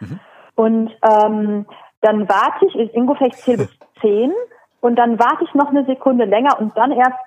Mhm. 0.00 0.20
Und 0.56 0.90
ähm, 1.02 1.66
dann 2.00 2.28
warte 2.28 2.66
ich, 2.66 2.94
Ingo 2.94 3.14
vielleicht 3.14 3.38
zählt 3.38 3.58
bis 3.58 3.78
zehn 4.00 4.32
und 4.80 4.96
dann 4.96 5.18
warte 5.18 5.44
ich 5.44 5.54
noch 5.54 5.70
eine 5.70 5.84
Sekunde 5.84 6.24
länger 6.24 6.58
und 6.60 6.76
dann 6.76 6.92
erst 6.92 7.18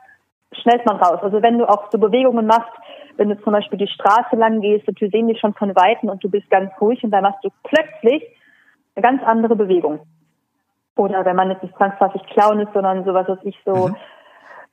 schnellt 0.51 0.85
man 0.85 0.97
raus. 0.97 1.19
Also 1.21 1.41
wenn 1.41 1.57
du 1.57 1.67
auch 1.67 1.89
so 1.91 1.97
Bewegungen 1.97 2.45
machst, 2.45 2.71
wenn 3.17 3.29
du 3.29 3.41
zum 3.41 3.53
Beispiel 3.53 3.79
die 3.79 3.87
Straße 3.87 4.35
lang 4.35 4.61
gehst 4.61 4.87
und 4.87 4.99
du 5.01 5.09
sehen 5.09 5.27
dich 5.27 5.39
schon 5.39 5.53
von 5.53 5.75
Weitem 5.75 6.09
und 6.09 6.23
du 6.23 6.29
bist 6.29 6.49
ganz 6.49 6.71
ruhig 6.79 7.03
und 7.03 7.11
dann 7.11 7.23
machst 7.23 7.43
du 7.43 7.49
plötzlich 7.63 8.23
eine 8.95 9.03
ganz 9.03 9.23
andere 9.23 9.55
Bewegung. 9.55 9.99
Oder 10.95 11.25
wenn 11.25 11.35
man 11.35 11.49
jetzt 11.51 11.63
nicht 11.63 11.75
zwangsläufig 11.75 12.23
Clown 12.27 12.59
ist, 12.59 12.73
sondern 12.73 13.03
sowas, 13.05 13.27
was 13.27 13.39
ich 13.43 13.57
so, 13.65 13.89
mhm. 13.89 13.95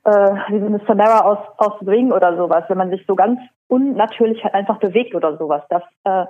äh, 0.05 0.35
wie 0.49 0.59
so 0.59 0.65
eine 0.65 0.81
Samara 0.87 1.25
aus, 1.25 1.39
aus 1.57 1.87
Ring 1.87 2.11
oder 2.11 2.35
sowas, 2.37 2.63
wenn 2.67 2.77
man 2.77 2.89
sich 2.89 3.03
so 3.05 3.15
ganz 3.15 3.39
unnatürlich 3.67 4.43
halt 4.43 4.53
einfach 4.53 4.79
bewegt 4.79 5.15
oder 5.15 5.37
sowas. 5.37 5.63
Das 5.69 5.83
äh, 6.03 6.25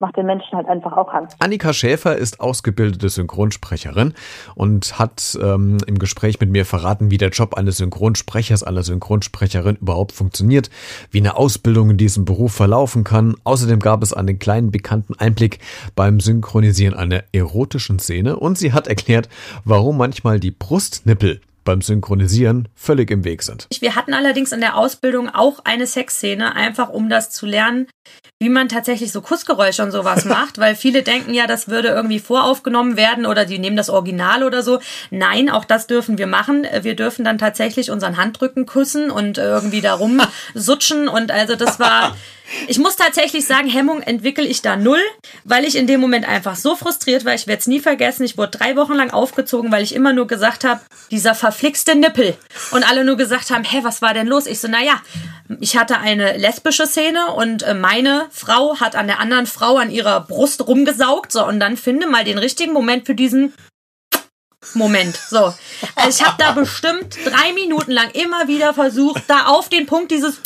macht 0.00 0.16
den 0.16 0.26
Menschen 0.26 0.56
halt 0.56 0.68
einfach 0.68 0.96
auch 0.96 1.12
Angst. 1.12 1.36
Annika 1.38 1.72
Schäfer 1.72 2.16
ist 2.16 2.40
ausgebildete 2.40 3.08
Synchronsprecherin 3.08 4.14
und 4.54 4.98
hat 4.98 5.38
ähm, 5.40 5.78
im 5.86 5.98
Gespräch 5.98 6.40
mit 6.40 6.50
mir 6.50 6.66
verraten, 6.66 7.10
wie 7.10 7.16
der 7.16 7.30
Job 7.30 7.54
eines 7.54 7.78
Synchronsprechers, 7.78 8.64
einer 8.64 8.82
Synchronsprecherin 8.82 9.76
überhaupt 9.76 10.12
funktioniert, 10.12 10.68
wie 11.10 11.20
eine 11.20 11.36
Ausbildung 11.36 11.90
in 11.90 11.96
diesem 11.96 12.24
Beruf 12.24 12.52
verlaufen 12.52 13.04
kann. 13.04 13.36
Außerdem 13.44 13.78
gab 13.78 14.02
es 14.02 14.12
einen 14.12 14.38
kleinen 14.38 14.70
bekannten 14.70 15.14
Einblick 15.18 15.58
beim 15.94 16.20
Synchronisieren 16.20 16.94
einer 16.94 17.22
erotischen 17.32 17.98
Szene 17.98 18.36
und 18.36 18.58
sie 18.58 18.72
hat 18.72 18.88
erklärt, 18.88 19.28
warum 19.64 19.96
manchmal 19.96 20.40
die 20.40 20.50
Brustnippel 20.50 21.40
beim 21.64 21.80
Synchronisieren 21.80 22.68
völlig 22.74 23.10
im 23.10 23.24
Weg 23.24 23.42
sind. 23.42 23.66
Wir 23.80 23.96
hatten 23.96 24.14
allerdings 24.14 24.52
in 24.52 24.60
der 24.60 24.76
Ausbildung 24.76 25.28
auch 25.28 25.60
eine 25.64 25.86
Sexszene, 25.86 26.54
einfach 26.54 26.88
um 26.88 27.08
das 27.08 27.30
zu 27.30 27.46
lernen, 27.46 27.86
wie 28.38 28.48
man 28.48 28.68
tatsächlich 28.68 29.12
so 29.12 29.20
Kussgeräusche 29.20 29.82
und 29.82 29.90
sowas 29.90 30.24
macht, 30.26 30.58
weil 30.58 30.74
viele 30.76 31.02
denken 31.02 31.34
ja, 31.34 31.46
das 31.46 31.68
würde 31.68 31.88
irgendwie 31.88 32.18
voraufgenommen 32.18 32.96
werden 32.96 33.26
oder 33.26 33.44
die 33.44 33.58
nehmen 33.58 33.76
das 33.76 33.90
Original 33.90 34.42
oder 34.42 34.62
so. 34.62 34.80
Nein, 35.10 35.48
auch 35.48 35.64
das 35.64 35.86
dürfen 35.86 36.18
wir 36.18 36.26
machen. 36.26 36.66
Wir 36.82 36.94
dürfen 36.94 37.24
dann 37.24 37.38
tatsächlich 37.38 37.90
unseren 37.90 38.16
Handrücken 38.16 38.66
küssen 38.66 39.10
und 39.10 39.38
irgendwie 39.38 39.80
darum 39.80 40.20
sutschen 40.54 41.08
und 41.08 41.30
also 41.30 41.56
das 41.56 41.80
war 41.80 42.16
ich 42.66 42.78
muss 42.78 42.96
tatsächlich 42.96 43.46
sagen, 43.46 43.68
Hemmung 43.68 44.02
entwickle 44.02 44.44
ich 44.44 44.62
da 44.62 44.76
null, 44.76 45.00
weil 45.44 45.64
ich 45.64 45.76
in 45.76 45.86
dem 45.86 46.00
Moment 46.00 46.28
einfach 46.28 46.56
so 46.56 46.76
frustriert 46.76 47.24
war. 47.24 47.34
Ich 47.34 47.46
werde 47.46 47.60
es 47.60 47.66
nie 47.66 47.80
vergessen. 47.80 48.24
Ich 48.24 48.36
wurde 48.36 48.58
drei 48.58 48.76
Wochen 48.76 48.94
lang 48.94 49.10
aufgezogen, 49.10 49.72
weil 49.72 49.82
ich 49.82 49.94
immer 49.94 50.12
nur 50.12 50.26
gesagt 50.26 50.64
habe, 50.64 50.80
dieser 51.10 51.34
verflixte 51.34 51.94
Nippel. 51.94 52.36
Und 52.70 52.88
alle 52.88 53.04
nur 53.04 53.16
gesagt 53.16 53.50
haben, 53.50 53.64
hä, 53.64 53.80
was 53.82 54.02
war 54.02 54.14
denn 54.14 54.26
los? 54.26 54.46
Ich 54.46 54.60
so, 54.60 54.68
naja, 54.68 55.00
ich 55.60 55.76
hatte 55.76 55.98
eine 55.98 56.36
lesbische 56.36 56.86
Szene 56.86 57.32
und 57.34 57.62
äh, 57.62 57.74
meine 57.74 58.26
Frau 58.30 58.78
hat 58.80 58.96
an 58.96 59.06
der 59.06 59.20
anderen 59.20 59.46
Frau 59.46 59.76
an 59.76 59.90
ihrer 59.90 60.20
Brust 60.20 60.66
rumgesaugt. 60.66 61.32
So, 61.32 61.46
und 61.46 61.60
dann 61.60 61.76
finde 61.76 62.06
mal 62.06 62.24
den 62.24 62.38
richtigen 62.38 62.72
Moment 62.72 63.06
für 63.06 63.14
diesen 63.14 63.54
Moment. 64.72 65.16
So. 65.16 65.52
Also 65.94 66.08
ich 66.08 66.26
habe 66.26 66.36
da 66.38 66.52
bestimmt 66.52 67.16
drei 67.24 67.52
Minuten 67.52 67.90
lang 67.90 68.10
immer 68.12 68.48
wieder 68.48 68.72
versucht, 68.72 69.24
da 69.28 69.46
auf 69.46 69.68
den 69.68 69.86
Punkt 69.86 70.10
dieses 70.10 70.40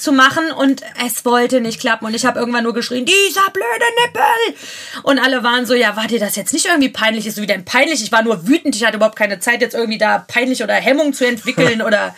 zu 0.00 0.12
machen 0.12 0.50
und 0.52 0.82
es 1.04 1.24
wollte 1.24 1.60
nicht 1.60 1.80
klappen 1.80 2.06
und 2.06 2.14
ich 2.14 2.24
habe 2.24 2.38
irgendwann 2.38 2.64
nur 2.64 2.74
geschrien, 2.74 3.04
dieser 3.04 3.50
blöde 3.52 3.84
Nippel! 4.04 5.02
Und 5.02 5.18
alle 5.18 5.42
waren 5.42 5.66
so, 5.66 5.74
ja, 5.74 5.96
war 5.96 6.06
dir 6.06 6.18
das 6.18 6.36
jetzt 6.36 6.52
nicht 6.52 6.66
irgendwie 6.66 6.88
peinlich? 6.88 7.26
Ist 7.26 7.36
so 7.36 7.42
wie 7.42 7.46
denn 7.46 7.64
peinlich? 7.64 8.02
Ich 8.02 8.12
war 8.12 8.22
nur 8.22 8.46
wütend, 8.48 8.76
ich 8.76 8.84
hatte 8.84 8.96
überhaupt 8.96 9.16
keine 9.16 9.38
Zeit 9.38 9.60
jetzt 9.60 9.74
irgendwie 9.74 9.98
da 9.98 10.18
peinlich 10.18 10.62
oder 10.62 10.74
Hemmung 10.74 11.12
zu 11.12 11.26
entwickeln 11.26 11.82
oder 11.86 12.14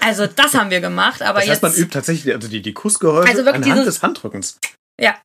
also 0.00 0.26
das 0.26 0.54
haben 0.54 0.70
wir 0.70 0.80
gemacht, 0.80 1.22
aber 1.22 1.40
das 1.40 1.48
heißt, 1.48 1.62
jetzt 1.62 1.62
man 1.62 1.72
übt 1.74 1.92
tatsächlich 1.92 2.34
also 2.34 2.48
die, 2.48 2.60
die 2.60 2.72
Kussgeräusche 2.72 3.30
also 3.30 3.42
anhand 3.42 3.64
dieses, 3.64 3.84
des 3.84 4.02
Handrückens. 4.02 4.58
Ja. 5.00 5.16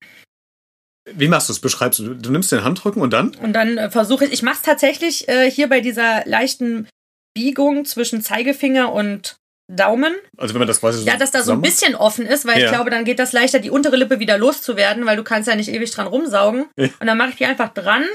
Wie 1.12 1.28
machst 1.28 1.50
du 1.50 1.54
es? 1.54 1.60
Beschreibst 1.60 2.00
du? 2.00 2.14
Du 2.14 2.32
nimmst 2.32 2.52
den 2.52 2.64
Handrücken 2.64 3.02
und 3.02 3.12
dann? 3.12 3.34
Und 3.36 3.54
dann 3.54 3.78
äh, 3.78 3.90
versuche 3.90 4.26
ich, 4.26 4.34
ich 4.34 4.44
mache 4.44 4.56
es 4.56 4.62
tatsächlich 4.62 5.28
äh, 5.30 5.50
hier 5.50 5.70
bei 5.70 5.80
dieser 5.80 6.26
leichten 6.26 6.88
Biegung 7.34 7.86
zwischen 7.86 8.22
Zeigefinger 8.22 8.92
und 8.92 9.38
Daumen. 9.68 10.16
Also 10.38 10.54
wenn 10.54 10.60
man 10.60 10.68
das 10.68 10.80
quasi 10.80 11.00
so 11.00 11.06
Ja, 11.06 11.18
dass 11.18 11.32
da 11.32 11.44
so 11.44 11.52
ein 11.52 11.62
bisschen 11.62 11.96
offen 11.96 12.26
ist, 12.26 12.46
weil 12.46 12.60
ja. 12.60 12.66
ich 12.66 12.72
glaube, 12.72 12.90
dann 12.90 13.04
geht 13.04 13.20
das 13.20 13.34
leichter, 13.34 13.60
die 13.60 13.70
untere 13.70 13.98
Lippe 13.98 14.20
wieder 14.20 14.38
loszuwerden, 14.38 15.06
weil 15.06 15.18
du 15.18 15.24
kannst 15.24 15.50
ja 15.50 15.56
nicht 15.56 15.70
ewig 15.70 15.92
dran 15.92 16.08
rumsaugen. 16.08 16.66
Ja. 16.78 16.88
Und 17.00 17.08
dann 17.08 17.18
mache 17.18 17.30
ich 17.30 17.36
die 17.36 17.46
einfach 17.46 17.74
dran 17.74 18.06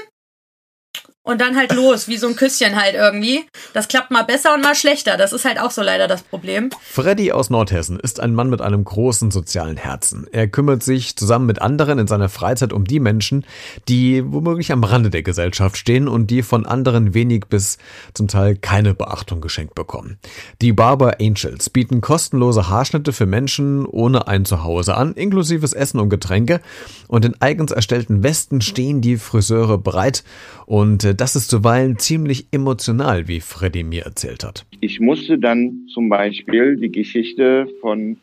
und 1.23 1.39
dann 1.39 1.55
halt 1.55 1.73
los, 1.73 2.09
wie 2.09 2.17
so 2.17 2.27
ein 2.27 2.35
Küsschen 2.35 2.79
halt 2.79 2.95
irgendwie. 2.95 3.45
Das 3.73 3.87
klappt 3.87 4.11
mal 4.11 4.23
besser 4.23 4.53
und 4.53 4.61
mal 4.61 4.75
schlechter. 4.75 5.15
Das 5.15 5.31
ist 5.31 5.45
halt 5.45 5.57
auch 5.57 5.71
so 5.71 5.81
leider 5.81 6.07
das 6.07 6.21
Problem. 6.21 6.69
Freddy 6.81 7.31
aus 7.31 7.49
Nordhessen 7.49 7.97
ist 7.99 8.19
ein 8.19 8.35
Mann 8.35 8.49
mit 8.49 8.61
einem 8.61 8.83
großen 8.83 9.31
sozialen 9.31 9.77
Herzen. 9.77 10.27
Er 10.33 10.47
kümmert 10.47 10.83
sich 10.83 11.15
zusammen 11.15 11.45
mit 11.45 11.61
anderen 11.61 11.97
in 11.97 12.07
seiner 12.07 12.27
Freizeit 12.27 12.73
um 12.73 12.83
die 12.83 12.99
Menschen, 12.99 13.45
die 13.87 14.23
womöglich 14.25 14.73
am 14.73 14.83
Rande 14.83 15.09
der 15.09 15.23
Gesellschaft 15.23 15.77
stehen 15.77 16.09
und 16.09 16.27
die 16.27 16.43
von 16.43 16.65
anderen 16.65 17.13
wenig 17.13 17.45
bis 17.47 17.77
zum 18.13 18.27
Teil 18.27 18.57
keine 18.57 18.93
Beachtung 18.93 19.39
geschenkt 19.39 19.75
bekommen. 19.75 20.17
Die 20.61 20.73
Barber 20.73 21.17
Angels 21.21 21.69
bieten 21.69 22.01
kostenlose 22.01 22.67
Haarschnitte 22.67 23.13
für 23.13 23.25
Menschen 23.25 23.85
ohne 23.85 24.27
ein 24.27 24.43
Zuhause 24.43 24.95
an, 24.95 25.13
inklusives 25.13 25.71
Essen 25.71 26.01
und 26.01 26.09
Getränke. 26.09 26.59
Und 27.07 27.23
in 27.23 27.41
eigens 27.41 27.71
erstellten 27.71 28.23
Westen 28.23 28.59
stehen 28.59 28.99
die 28.99 29.15
Friseure 29.17 29.77
bereit 29.77 30.23
und 30.65 31.03
äh, 31.03 31.12
das 31.13 31.35
ist 31.35 31.49
zuweilen 31.49 31.97
ziemlich 31.97 32.47
emotional, 32.51 33.27
wie 33.27 33.39
Freddy 33.39 33.83
mir 33.83 34.03
erzählt 34.03 34.43
hat. 34.43 34.65
Ich 34.79 34.99
musste 34.99 35.37
dann 35.37 35.87
zum 35.93 36.09
Beispiel 36.09 36.75
die 36.77 36.91
Geschichte 36.91 37.67
von 37.81 38.17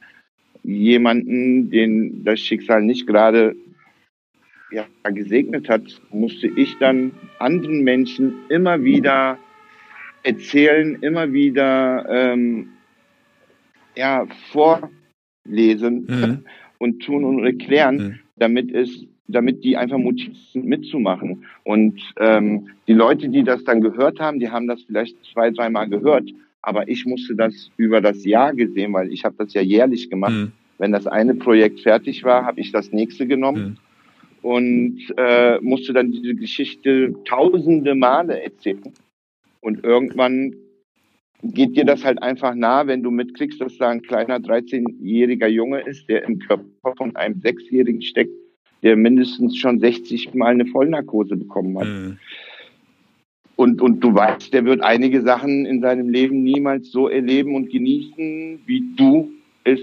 jemanden, 0.63 1.71
den 1.71 2.25
das 2.25 2.41
Schicksal 2.41 2.83
nicht 2.83 3.07
gerade 3.07 3.57
ja, 4.71 4.87
gesegnet 5.11 5.69
hat, 5.69 5.83
musste 6.13 6.47
ich 6.47 6.79
dann 6.79 7.13
anderen 7.39 7.83
Menschen 7.83 8.35
immer 8.49 8.83
wieder 8.85 9.39
erzählen, 10.23 10.97
immer 11.03 11.33
wieder 11.33 12.07
ähm, 12.09 12.69
ja, 13.97 14.27
vorlesen 14.53 16.07
mhm. 16.07 16.45
und 16.79 17.01
tun 17.03 17.25
und 17.25 17.45
erklären, 17.45 17.97
mhm. 17.97 18.19
damit 18.37 18.73
es 18.73 19.07
damit 19.31 19.65
die 19.65 19.77
einfach 19.77 19.99
motiviert 19.99 20.37
sind, 20.53 20.67
mitzumachen. 20.67 21.45
Und 21.65 22.01
ähm, 22.19 22.69
die 22.87 22.93
Leute, 22.93 23.29
die 23.29 23.43
das 23.43 23.65
dann 23.65 23.81
gehört 23.81 24.21
haben, 24.21 24.41
die 24.41 24.51
haben 24.51 24.67
das 24.67 24.83
vielleicht 24.83 25.17
zwei, 25.33 25.51
dreimal 25.51 25.89
gehört. 25.89 26.31
Aber 26.63 26.89
ich 26.89 27.07
musste 27.07 27.35
das 27.35 27.71
über 27.77 28.01
das 28.01 28.25
Jahr 28.25 28.55
gesehen, 28.55 28.93
weil 28.93 29.13
ich 29.13 29.25
habe 29.25 29.37
das 29.39 29.55
ja 29.55 29.63
jährlich 29.63 30.11
gemacht. 30.11 30.33
Mhm. 30.33 30.53
Wenn 30.79 30.93
das 30.93 31.07
eine 31.07 31.35
Projekt 31.35 31.81
fertig 31.81 32.25
war, 32.25 32.45
habe 32.45 32.61
ich 32.61 32.73
das 32.73 32.93
nächste 32.93 33.27
genommen 33.27 33.79
mhm. 34.43 34.49
und 34.49 35.15
äh, 35.17 35.59
musste 35.61 35.93
dann 35.93 36.11
diese 36.11 36.35
Geschichte 36.35 37.15
tausende 37.25 37.95
Male 37.95 38.43
erzählen. 38.43 38.93
Und 39.61 39.85
irgendwann 39.85 40.55
geht 41.43 41.77
dir 41.77 41.85
das 41.85 42.05
halt 42.05 42.23
einfach 42.23 42.55
nah, 42.55 42.87
wenn 42.87 43.03
du 43.03 43.11
mitkriegst, 43.11 43.61
dass 43.61 43.77
da 43.79 43.89
ein 43.89 44.03
kleiner 44.03 44.39
13-jähriger 44.39 45.47
Junge 45.47 45.81
ist, 45.81 46.09
der 46.09 46.25
im 46.25 46.39
Körper 46.39 46.95
von 46.97 47.17
einem 47.17 47.41
Sechsjährigen 47.41 48.03
steckt, 48.03 48.33
der 48.83 48.97
mindestens 48.97 49.57
schon 49.57 49.79
60 49.79 50.35
Mal 50.35 50.53
eine 50.53 50.67
Vollnarkose 50.67 51.37
bekommen 51.37 51.79
hat. 51.79 51.87
Mhm. 51.87 52.19
Und, 53.57 53.83
und 53.83 54.01
du 54.01 54.15
weißt, 54.15 54.55
der 54.55 54.65
wird 54.65 54.83
einige 54.83 55.21
Sachen 55.21 55.67
in 55.67 55.83
seinem 55.83 56.09
Leben 56.09 56.43
niemals 56.43 56.91
so 56.91 57.09
erleben 57.09 57.55
und 57.55 57.71
genießen, 57.71 58.61
wie 58.65 58.95
du 58.97 59.31
es 59.65 59.81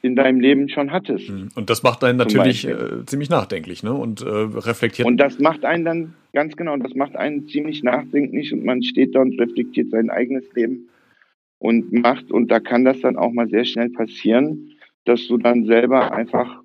in 0.00 0.16
deinem 0.16 0.40
Leben 0.40 0.68
schon 0.68 0.92
hattest. 0.92 1.28
Mhm. 1.28 1.48
Und 1.54 1.68
das 1.68 1.82
macht 1.82 2.04
einen 2.04 2.16
natürlich 2.16 2.66
äh, 2.66 3.04
ziemlich 3.04 3.28
nachdenklich, 3.28 3.82
ne? 3.82 3.92
Und 3.92 4.22
äh, 4.22 4.28
reflektiert. 4.28 5.06
Und 5.06 5.18
das 5.18 5.38
macht 5.40 5.64
einen 5.64 5.84
dann, 5.84 6.14
ganz 6.32 6.56
genau, 6.56 6.76
das 6.76 6.94
macht 6.94 7.16
einen 7.16 7.48
ziemlich 7.48 7.82
nachdenklich 7.82 8.52
und 8.52 8.64
man 8.64 8.82
steht 8.82 9.14
da 9.14 9.20
und 9.20 9.38
reflektiert 9.38 9.90
sein 9.90 10.08
eigenes 10.08 10.44
Leben 10.54 10.88
und 11.58 11.92
macht. 11.92 12.30
Und 12.30 12.50
da 12.50 12.60
kann 12.60 12.84
das 12.84 13.00
dann 13.00 13.16
auch 13.16 13.32
mal 13.32 13.48
sehr 13.48 13.64
schnell 13.64 13.90
passieren, 13.90 14.72
dass 15.04 15.26
du 15.26 15.36
dann 15.36 15.66
selber 15.66 16.12
einfach 16.12 16.62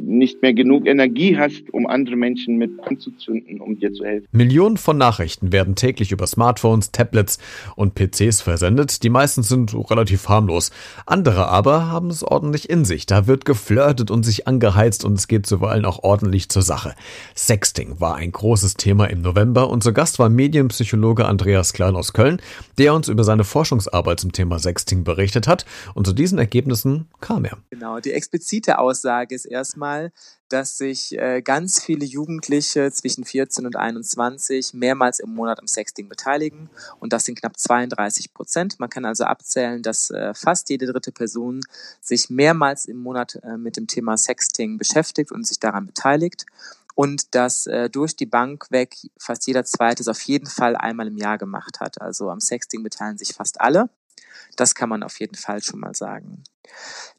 nicht 0.00 0.42
mehr 0.42 0.54
genug 0.54 0.86
Energie 0.86 1.36
hast, 1.36 1.62
um 1.72 1.86
andere 1.86 2.16
Menschen 2.16 2.56
mit 2.56 2.72
anzuzünden, 2.82 3.60
um 3.60 3.78
dir 3.78 3.92
zu 3.92 4.04
helfen. 4.04 4.26
Millionen 4.32 4.76
von 4.76 4.98
Nachrichten 4.98 5.52
werden 5.52 5.74
täglich 5.74 6.12
über 6.12 6.26
Smartphones, 6.26 6.90
Tablets 6.92 7.38
und 7.76 7.94
PCs 7.94 8.40
versendet. 8.40 9.02
Die 9.02 9.10
meisten 9.10 9.42
sind 9.42 9.74
relativ 9.90 10.28
harmlos. 10.28 10.70
Andere 11.06 11.48
aber 11.48 11.88
haben 11.88 12.10
es 12.10 12.22
ordentlich 12.22 12.70
in 12.70 12.84
sich. 12.84 13.06
Da 13.06 13.26
wird 13.26 13.44
geflirtet 13.44 14.10
und 14.10 14.24
sich 14.24 14.48
angeheizt 14.48 15.04
und 15.04 15.14
es 15.14 15.28
geht 15.28 15.46
zuweilen 15.46 15.84
auch 15.84 16.02
ordentlich 16.02 16.48
zur 16.48 16.62
Sache. 16.62 16.94
Sexting 17.34 18.00
war 18.00 18.16
ein 18.16 18.32
großes 18.32 18.74
Thema 18.74 19.06
im 19.06 19.22
November 19.22 19.68
und 19.68 19.82
zu 19.82 19.92
Gast 19.92 20.18
war 20.18 20.28
Medienpsychologe 20.28 21.26
Andreas 21.26 21.72
Klein 21.72 21.96
aus 21.96 22.12
Köln, 22.12 22.40
der 22.78 22.94
uns 22.94 23.08
über 23.08 23.24
seine 23.24 23.44
Forschungsarbeit 23.44 24.20
zum 24.20 24.32
Thema 24.32 24.58
Sexting 24.58 25.04
berichtet 25.04 25.46
hat 25.46 25.64
und 25.94 26.06
zu 26.06 26.12
diesen 26.12 26.38
Ergebnissen 26.38 27.08
kam 27.20 27.44
er. 27.44 27.58
Genau, 27.70 28.00
die 28.00 28.12
explizite 28.12 28.78
Aussage 28.78 29.34
ist 29.34 29.44
erstmal, 29.44 29.89
Mal, 29.90 30.12
dass 30.48 30.78
sich 30.78 31.18
äh, 31.18 31.42
ganz 31.42 31.82
viele 31.82 32.04
Jugendliche 32.04 32.92
zwischen 32.92 33.24
14 33.24 33.66
und 33.66 33.74
21 33.74 34.72
mehrmals 34.72 35.18
im 35.18 35.34
Monat 35.34 35.58
am 35.58 35.66
Sexting 35.66 36.08
beteiligen 36.08 36.70
und 37.00 37.12
das 37.12 37.24
sind 37.24 37.40
knapp 37.40 37.58
32 37.58 38.32
Prozent. 38.32 38.78
Man 38.78 38.88
kann 38.88 39.04
also 39.04 39.24
abzählen, 39.24 39.82
dass 39.82 40.10
äh, 40.10 40.32
fast 40.32 40.70
jede 40.70 40.86
dritte 40.86 41.10
Person 41.10 41.60
sich 42.00 42.30
mehrmals 42.30 42.84
im 42.84 42.98
Monat 42.98 43.40
äh, 43.42 43.56
mit 43.56 43.76
dem 43.76 43.88
Thema 43.88 44.16
Sexting 44.16 44.78
beschäftigt 44.78 45.32
und 45.32 45.44
sich 45.44 45.58
daran 45.58 45.86
beteiligt 45.86 46.46
und 46.94 47.34
dass 47.34 47.66
äh, 47.66 47.90
durch 47.90 48.14
die 48.14 48.26
Bank 48.26 48.66
weg 48.70 48.94
fast 49.18 49.48
jeder 49.48 49.64
zweite 49.64 50.02
es 50.02 50.08
auf 50.08 50.20
jeden 50.22 50.46
Fall 50.46 50.76
einmal 50.76 51.08
im 51.08 51.16
Jahr 51.16 51.38
gemacht 51.38 51.80
hat. 51.80 52.00
Also 52.00 52.30
am 52.30 52.40
Sexting 52.40 52.84
beteiligen 52.84 53.18
sich 53.18 53.34
fast 53.34 53.60
alle. 53.60 53.90
Das 54.54 54.76
kann 54.76 54.88
man 54.88 55.02
auf 55.02 55.18
jeden 55.18 55.36
Fall 55.36 55.62
schon 55.62 55.80
mal 55.80 55.94
sagen. 55.96 56.44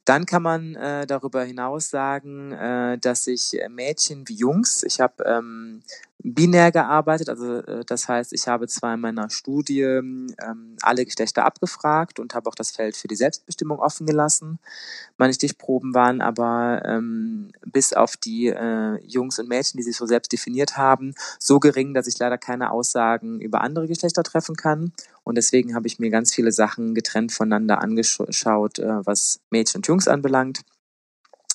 Dann 0.05 0.25
kann 0.25 0.41
man 0.41 0.75
äh, 0.75 1.05
darüber 1.05 1.43
hinaus 1.43 1.89
sagen, 1.89 2.51
äh, 2.53 2.97
dass 2.97 3.25
sich 3.25 3.61
äh, 3.61 3.69
Mädchen 3.69 4.27
wie 4.27 4.33
Jungs, 4.33 4.83
ich 4.83 4.99
habe 4.99 5.23
ähm, 5.25 5.83
binär 6.23 6.71
gearbeitet, 6.71 7.29
also 7.29 7.57
äh, 7.57 7.85
das 7.85 8.07
heißt, 8.07 8.33
ich 8.33 8.47
habe 8.47 8.67
zwar 8.67 8.95
in 8.95 8.99
meiner 8.99 9.29
Studie 9.29 9.81
ähm, 9.81 10.35
alle 10.81 11.05
Geschlechter 11.05 11.45
abgefragt 11.45 12.19
und 12.19 12.33
habe 12.33 12.49
auch 12.49 12.55
das 12.55 12.71
Feld 12.71 12.95
für 12.95 13.07
die 13.07 13.15
Selbstbestimmung 13.15 13.79
offen 13.79 14.07
gelassen. 14.07 14.59
Meine 15.17 15.33
Stichproben 15.33 15.93
waren 15.93 16.21
aber 16.21 16.81
ähm, 16.85 17.51
bis 17.65 17.93
auf 17.93 18.17
die 18.17 18.47
äh, 18.47 18.97
Jungs 19.05 19.39
und 19.39 19.49
Mädchen, 19.49 19.77
die 19.77 19.83
sich 19.83 19.97
so 19.97 20.05
selbst 20.05 20.31
definiert 20.31 20.77
haben, 20.77 21.13
so 21.39 21.59
gering, 21.59 21.93
dass 21.93 22.07
ich 22.07 22.17
leider 22.19 22.37
keine 22.37 22.71
Aussagen 22.71 23.39
über 23.39 23.61
andere 23.61 23.87
Geschlechter 23.87 24.23
treffen 24.23 24.55
kann. 24.55 24.91
Und 25.23 25.35
deswegen 25.35 25.75
habe 25.75 25.87
ich 25.87 25.99
mir 25.99 26.09
ganz 26.09 26.33
viele 26.33 26.51
Sachen 26.51 26.95
getrennt 26.95 27.31
voneinander 27.31 27.81
angeschaut, 27.81 28.79
äh, 28.79 29.05
was 29.05 29.30
Mädchen 29.49 29.79
und 29.79 29.87
Jungs 29.87 30.07
anbelangt. 30.07 30.61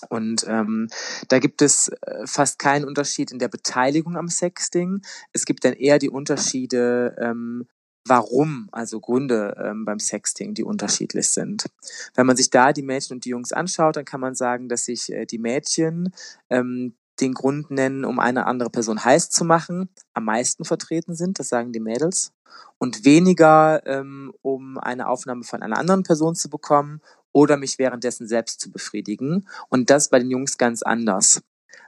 Und 0.08 0.44
ähm, 0.46 0.88
da 1.28 1.38
gibt 1.38 1.62
es 1.62 1.88
äh, 1.88 2.26
fast 2.26 2.58
keinen 2.58 2.84
Unterschied 2.84 3.32
in 3.32 3.38
der 3.38 3.48
Beteiligung 3.48 4.16
am 4.16 4.28
Sexting. 4.28 5.02
Es 5.32 5.44
gibt 5.44 5.64
dann 5.64 5.72
eher 5.72 5.98
die 5.98 6.10
Unterschiede, 6.10 7.16
ähm, 7.18 7.66
warum, 8.06 8.68
also 8.72 9.00
Gründe 9.00 9.56
ähm, 9.58 9.84
beim 9.84 9.98
Sexting, 9.98 10.54
die 10.54 10.64
unterschiedlich 10.64 11.28
sind. 11.28 11.66
Wenn 12.14 12.26
man 12.26 12.36
sich 12.36 12.50
da 12.50 12.72
die 12.72 12.82
Mädchen 12.82 13.16
und 13.16 13.24
die 13.24 13.30
Jungs 13.30 13.52
anschaut, 13.52 13.96
dann 13.96 14.04
kann 14.04 14.20
man 14.20 14.34
sagen, 14.34 14.68
dass 14.68 14.84
sich 14.84 15.12
äh, 15.12 15.26
die 15.26 15.38
Mädchen 15.38 16.12
ähm, 16.50 16.94
den 17.20 17.34
Grund 17.34 17.70
nennen, 17.70 18.04
um 18.04 18.18
eine 18.18 18.46
andere 18.46 18.70
Person 18.70 19.04
heiß 19.04 19.30
zu 19.30 19.44
machen, 19.44 19.88
am 20.14 20.24
meisten 20.24 20.64
vertreten 20.64 21.14
sind, 21.14 21.38
das 21.38 21.48
sagen 21.48 21.72
die 21.72 21.80
Mädels, 21.80 22.32
und 22.78 23.04
weniger, 23.04 23.86
ähm, 23.86 24.32
um 24.42 24.78
eine 24.78 25.08
Aufnahme 25.08 25.44
von 25.44 25.62
einer 25.62 25.78
anderen 25.78 26.02
Person 26.02 26.34
zu 26.34 26.50
bekommen 26.50 27.00
oder 27.32 27.56
mich 27.56 27.78
währenddessen 27.78 28.26
selbst 28.26 28.60
zu 28.60 28.70
befriedigen. 28.70 29.46
Und 29.68 29.90
das 29.90 30.08
bei 30.08 30.18
den 30.18 30.30
Jungs 30.30 30.58
ganz 30.58 30.82
anders. 30.82 31.42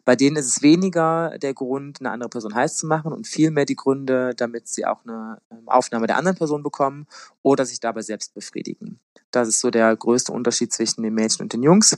Bei 0.04 0.16
denen 0.16 0.36
ist 0.36 0.46
es 0.46 0.62
weniger 0.62 1.36
der 1.38 1.52
Grund, 1.52 2.00
eine 2.00 2.10
andere 2.10 2.30
Person 2.30 2.54
heiß 2.54 2.76
zu 2.76 2.86
machen 2.86 3.12
und 3.12 3.26
vielmehr 3.26 3.66
die 3.66 3.76
Gründe, 3.76 4.34
damit 4.34 4.68
sie 4.68 4.86
auch 4.86 5.04
eine 5.04 5.38
ähm, 5.50 5.68
Aufnahme 5.68 6.06
der 6.06 6.16
anderen 6.16 6.36
Person 6.36 6.62
bekommen 6.62 7.06
oder 7.42 7.66
sich 7.66 7.80
dabei 7.80 8.02
selbst 8.02 8.34
befriedigen. 8.34 9.00
Das 9.30 9.48
ist 9.48 9.60
so 9.60 9.70
der 9.70 9.94
größte 9.94 10.32
Unterschied 10.32 10.72
zwischen 10.72 11.02
den 11.02 11.14
Mädchen 11.14 11.42
und 11.42 11.52
den 11.52 11.62
Jungs 11.62 11.96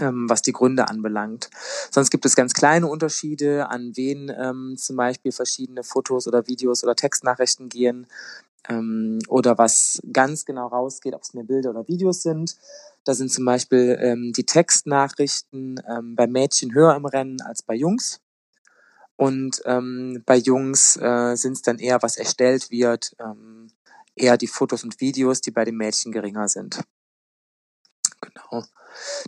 was 0.00 0.42
die 0.42 0.52
Gründe 0.52 0.88
anbelangt. 0.88 1.50
Sonst 1.90 2.10
gibt 2.10 2.24
es 2.24 2.36
ganz 2.36 2.52
kleine 2.52 2.86
Unterschiede, 2.86 3.68
an 3.68 3.96
wen 3.96 4.32
ähm, 4.38 4.76
zum 4.76 4.96
Beispiel 4.96 5.32
verschiedene 5.32 5.82
Fotos 5.82 6.28
oder 6.28 6.46
Videos 6.46 6.84
oder 6.84 6.94
Textnachrichten 6.94 7.68
gehen 7.68 8.06
ähm, 8.68 9.18
oder 9.28 9.58
was 9.58 10.00
ganz 10.12 10.44
genau 10.44 10.68
rausgeht, 10.68 11.14
ob 11.14 11.22
es 11.22 11.34
mehr 11.34 11.44
Bilder 11.44 11.70
oder 11.70 11.88
Videos 11.88 12.22
sind. 12.22 12.56
Da 13.04 13.14
sind 13.14 13.32
zum 13.32 13.44
Beispiel 13.44 13.98
ähm, 14.00 14.32
die 14.36 14.44
Textnachrichten 14.44 15.80
ähm, 15.88 16.14
bei 16.14 16.26
Mädchen 16.26 16.74
höher 16.74 16.94
im 16.94 17.06
Rennen 17.06 17.40
als 17.40 17.62
bei 17.62 17.74
Jungs. 17.74 18.20
Und 19.16 19.62
ähm, 19.64 20.22
bei 20.26 20.36
Jungs 20.36 20.96
äh, 20.96 21.34
sind 21.34 21.54
es 21.54 21.62
dann 21.62 21.78
eher, 21.78 22.02
was 22.02 22.16
erstellt 22.16 22.70
wird, 22.70 23.16
ähm, 23.18 23.68
eher 24.14 24.36
die 24.36 24.46
Fotos 24.46 24.84
und 24.84 25.00
Videos, 25.00 25.40
die 25.40 25.50
bei 25.50 25.64
den 25.64 25.76
Mädchen 25.76 26.12
geringer 26.12 26.48
sind. 26.48 26.84
Genau. 28.20 28.64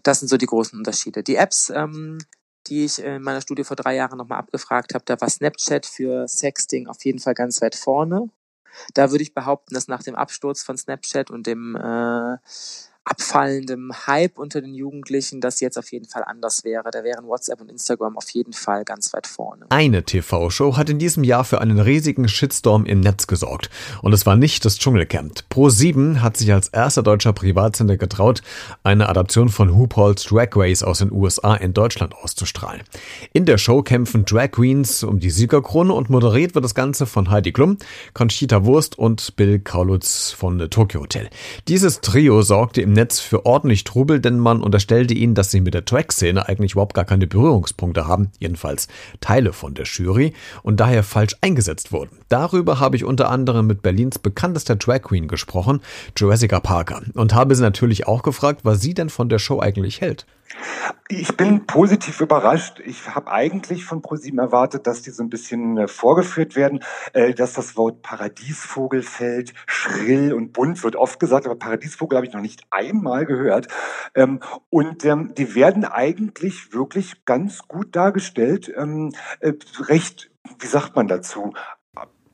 Das 0.02 0.20
sind 0.20 0.28
so 0.28 0.36
die 0.36 0.46
großen 0.46 0.78
Unterschiede. 0.78 1.22
Die 1.22 1.36
Apps, 1.36 1.70
ähm, 1.70 2.18
die 2.66 2.84
ich 2.84 2.98
in 3.00 3.22
meiner 3.22 3.40
Studie 3.40 3.64
vor 3.64 3.76
drei 3.76 3.96
Jahren 3.96 4.18
nochmal 4.18 4.38
abgefragt 4.38 4.94
habe, 4.94 5.04
da 5.04 5.20
war 5.20 5.28
Snapchat 5.28 5.86
für 5.86 6.28
Sexting 6.28 6.88
auf 6.88 7.04
jeden 7.04 7.18
Fall 7.18 7.34
ganz 7.34 7.60
weit 7.62 7.74
vorne. 7.74 8.28
Da 8.94 9.10
würde 9.10 9.22
ich 9.22 9.34
behaupten, 9.34 9.74
dass 9.74 9.88
nach 9.88 10.02
dem 10.02 10.14
Absturz 10.14 10.62
von 10.62 10.76
Snapchat 10.76 11.30
und 11.30 11.46
dem 11.46 11.76
äh, 11.76 12.36
abfallendem 13.04 13.92
Hype 14.06 14.38
unter 14.38 14.60
den 14.60 14.74
Jugendlichen 14.74 15.40
das 15.40 15.60
jetzt 15.60 15.78
auf 15.78 15.90
jeden 15.90 16.06
Fall 16.06 16.22
anders 16.24 16.64
wäre. 16.64 16.90
Da 16.90 17.02
wären 17.02 17.26
WhatsApp 17.26 17.60
und 17.60 17.70
Instagram 17.70 18.16
auf 18.16 18.28
jeden 18.30 18.52
Fall 18.52 18.84
ganz 18.84 19.12
weit 19.14 19.26
vorne. 19.26 19.66
Eine 19.70 20.04
TV-Show 20.04 20.76
hat 20.76 20.90
in 20.90 20.98
diesem 20.98 21.24
Jahr 21.24 21.44
für 21.44 21.60
einen 21.60 21.80
riesigen 21.80 22.28
Shitstorm 22.28 22.84
im 22.84 23.00
Netz 23.00 23.26
gesorgt. 23.26 23.70
Und 24.02 24.12
es 24.12 24.26
war 24.26 24.36
nicht 24.36 24.64
das 24.64 24.78
Dschungelcamp. 24.78 25.44
Pro7 25.50 26.20
hat 26.20 26.36
sich 26.36 26.52
als 26.52 26.68
erster 26.68 27.02
deutscher 27.02 27.32
Privatsender 27.32 27.96
getraut, 27.96 28.42
eine 28.82 29.08
Adaption 29.08 29.48
von 29.48 29.70
RuPaul's 29.70 30.24
Drag 30.24 30.50
Race 30.54 30.82
aus 30.82 30.98
den 30.98 31.12
USA 31.12 31.54
in 31.54 31.72
Deutschland 31.72 32.14
auszustrahlen. 32.14 32.82
In 33.32 33.46
der 33.46 33.58
Show 33.58 33.82
kämpfen 33.82 34.24
Drag 34.24 34.50
Queens 34.52 35.02
um 35.02 35.20
die 35.20 35.30
Siegerkrone 35.30 35.92
und 35.92 36.10
moderiert 36.10 36.54
wird 36.54 36.64
das 36.64 36.74
Ganze 36.74 37.06
von 37.06 37.30
Heidi 37.30 37.52
Klum, 37.52 37.78
Conchita 38.14 38.64
Wurst 38.64 38.98
und 38.98 39.36
Bill 39.36 39.58
Kaulitz 39.58 40.30
von 40.30 40.58
Tokyo 40.70 41.00
Hotel. 41.00 41.30
Dieses 41.66 42.00
Trio 42.00 42.42
sorgte 42.42 42.82
im 42.82 42.89
im 42.90 42.94
Netz 42.94 43.20
für 43.20 43.46
ordentlich 43.46 43.84
Trubel, 43.84 44.18
denn 44.18 44.40
man 44.40 44.64
unterstellte 44.64 45.14
ihnen, 45.14 45.36
dass 45.36 45.52
sie 45.52 45.60
mit 45.60 45.74
der 45.74 45.84
Track-Szene 45.84 46.48
eigentlich 46.48 46.72
überhaupt 46.72 46.94
gar 46.94 47.04
keine 47.04 47.28
Berührungspunkte 47.28 48.08
haben, 48.08 48.32
jedenfalls 48.40 48.88
Teile 49.20 49.52
von 49.52 49.74
der 49.74 49.84
Jury, 49.84 50.34
und 50.64 50.80
daher 50.80 51.04
falsch 51.04 51.36
eingesetzt 51.40 51.92
wurden. 51.92 52.18
Darüber 52.28 52.80
habe 52.80 52.96
ich 52.96 53.04
unter 53.04 53.30
anderem 53.30 53.68
mit 53.68 53.82
Berlins 53.82 54.18
bekanntester 54.18 54.74
Drag 54.74 55.02
Queen 55.02 55.28
gesprochen, 55.28 55.82
Jessica 56.16 56.58
Parker, 56.58 57.02
und 57.14 57.32
habe 57.32 57.54
sie 57.54 57.62
natürlich 57.62 58.08
auch 58.08 58.24
gefragt, 58.24 58.62
was 58.64 58.80
sie 58.80 58.92
denn 58.92 59.08
von 59.08 59.28
der 59.28 59.38
Show 59.38 59.60
eigentlich 59.60 60.00
hält. 60.00 60.26
Ich 61.08 61.36
bin 61.36 61.66
positiv 61.66 62.20
überrascht. 62.20 62.80
Ich 62.84 63.14
habe 63.14 63.30
eigentlich 63.30 63.84
von 63.84 64.02
ProSieben 64.02 64.38
erwartet, 64.38 64.86
dass 64.86 65.02
die 65.02 65.10
so 65.10 65.22
ein 65.22 65.30
bisschen 65.30 65.76
äh, 65.76 65.88
vorgeführt 65.88 66.56
werden, 66.56 66.84
äh, 67.12 67.34
dass 67.34 67.52
das 67.54 67.76
Wort 67.76 68.02
Paradiesvogel 68.02 69.02
fällt, 69.02 69.54
schrill 69.66 70.32
und 70.32 70.52
bunt 70.52 70.82
wird 70.82 70.96
oft 70.96 71.20
gesagt, 71.20 71.46
aber 71.46 71.56
Paradiesvogel 71.56 72.16
habe 72.16 72.26
ich 72.26 72.32
noch 72.32 72.40
nicht 72.40 72.64
einmal 72.70 73.26
gehört. 73.26 73.68
Ähm, 74.14 74.40
und 74.70 75.04
ähm, 75.04 75.34
die 75.36 75.54
werden 75.54 75.84
eigentlich 75.84 76.72
wirklich 76.72 77.24
ganz 77.24 77.66
gut 77.66 77.96
dargestellt, 77.96 78.72
ähm, 78.76 79.12
äh, 79.40 79.52
recht, 79.80 80.30
wie 80.58 80.66
sagt 80.66 80.96
man 80.96 81.08
dazu, 81.08 81.52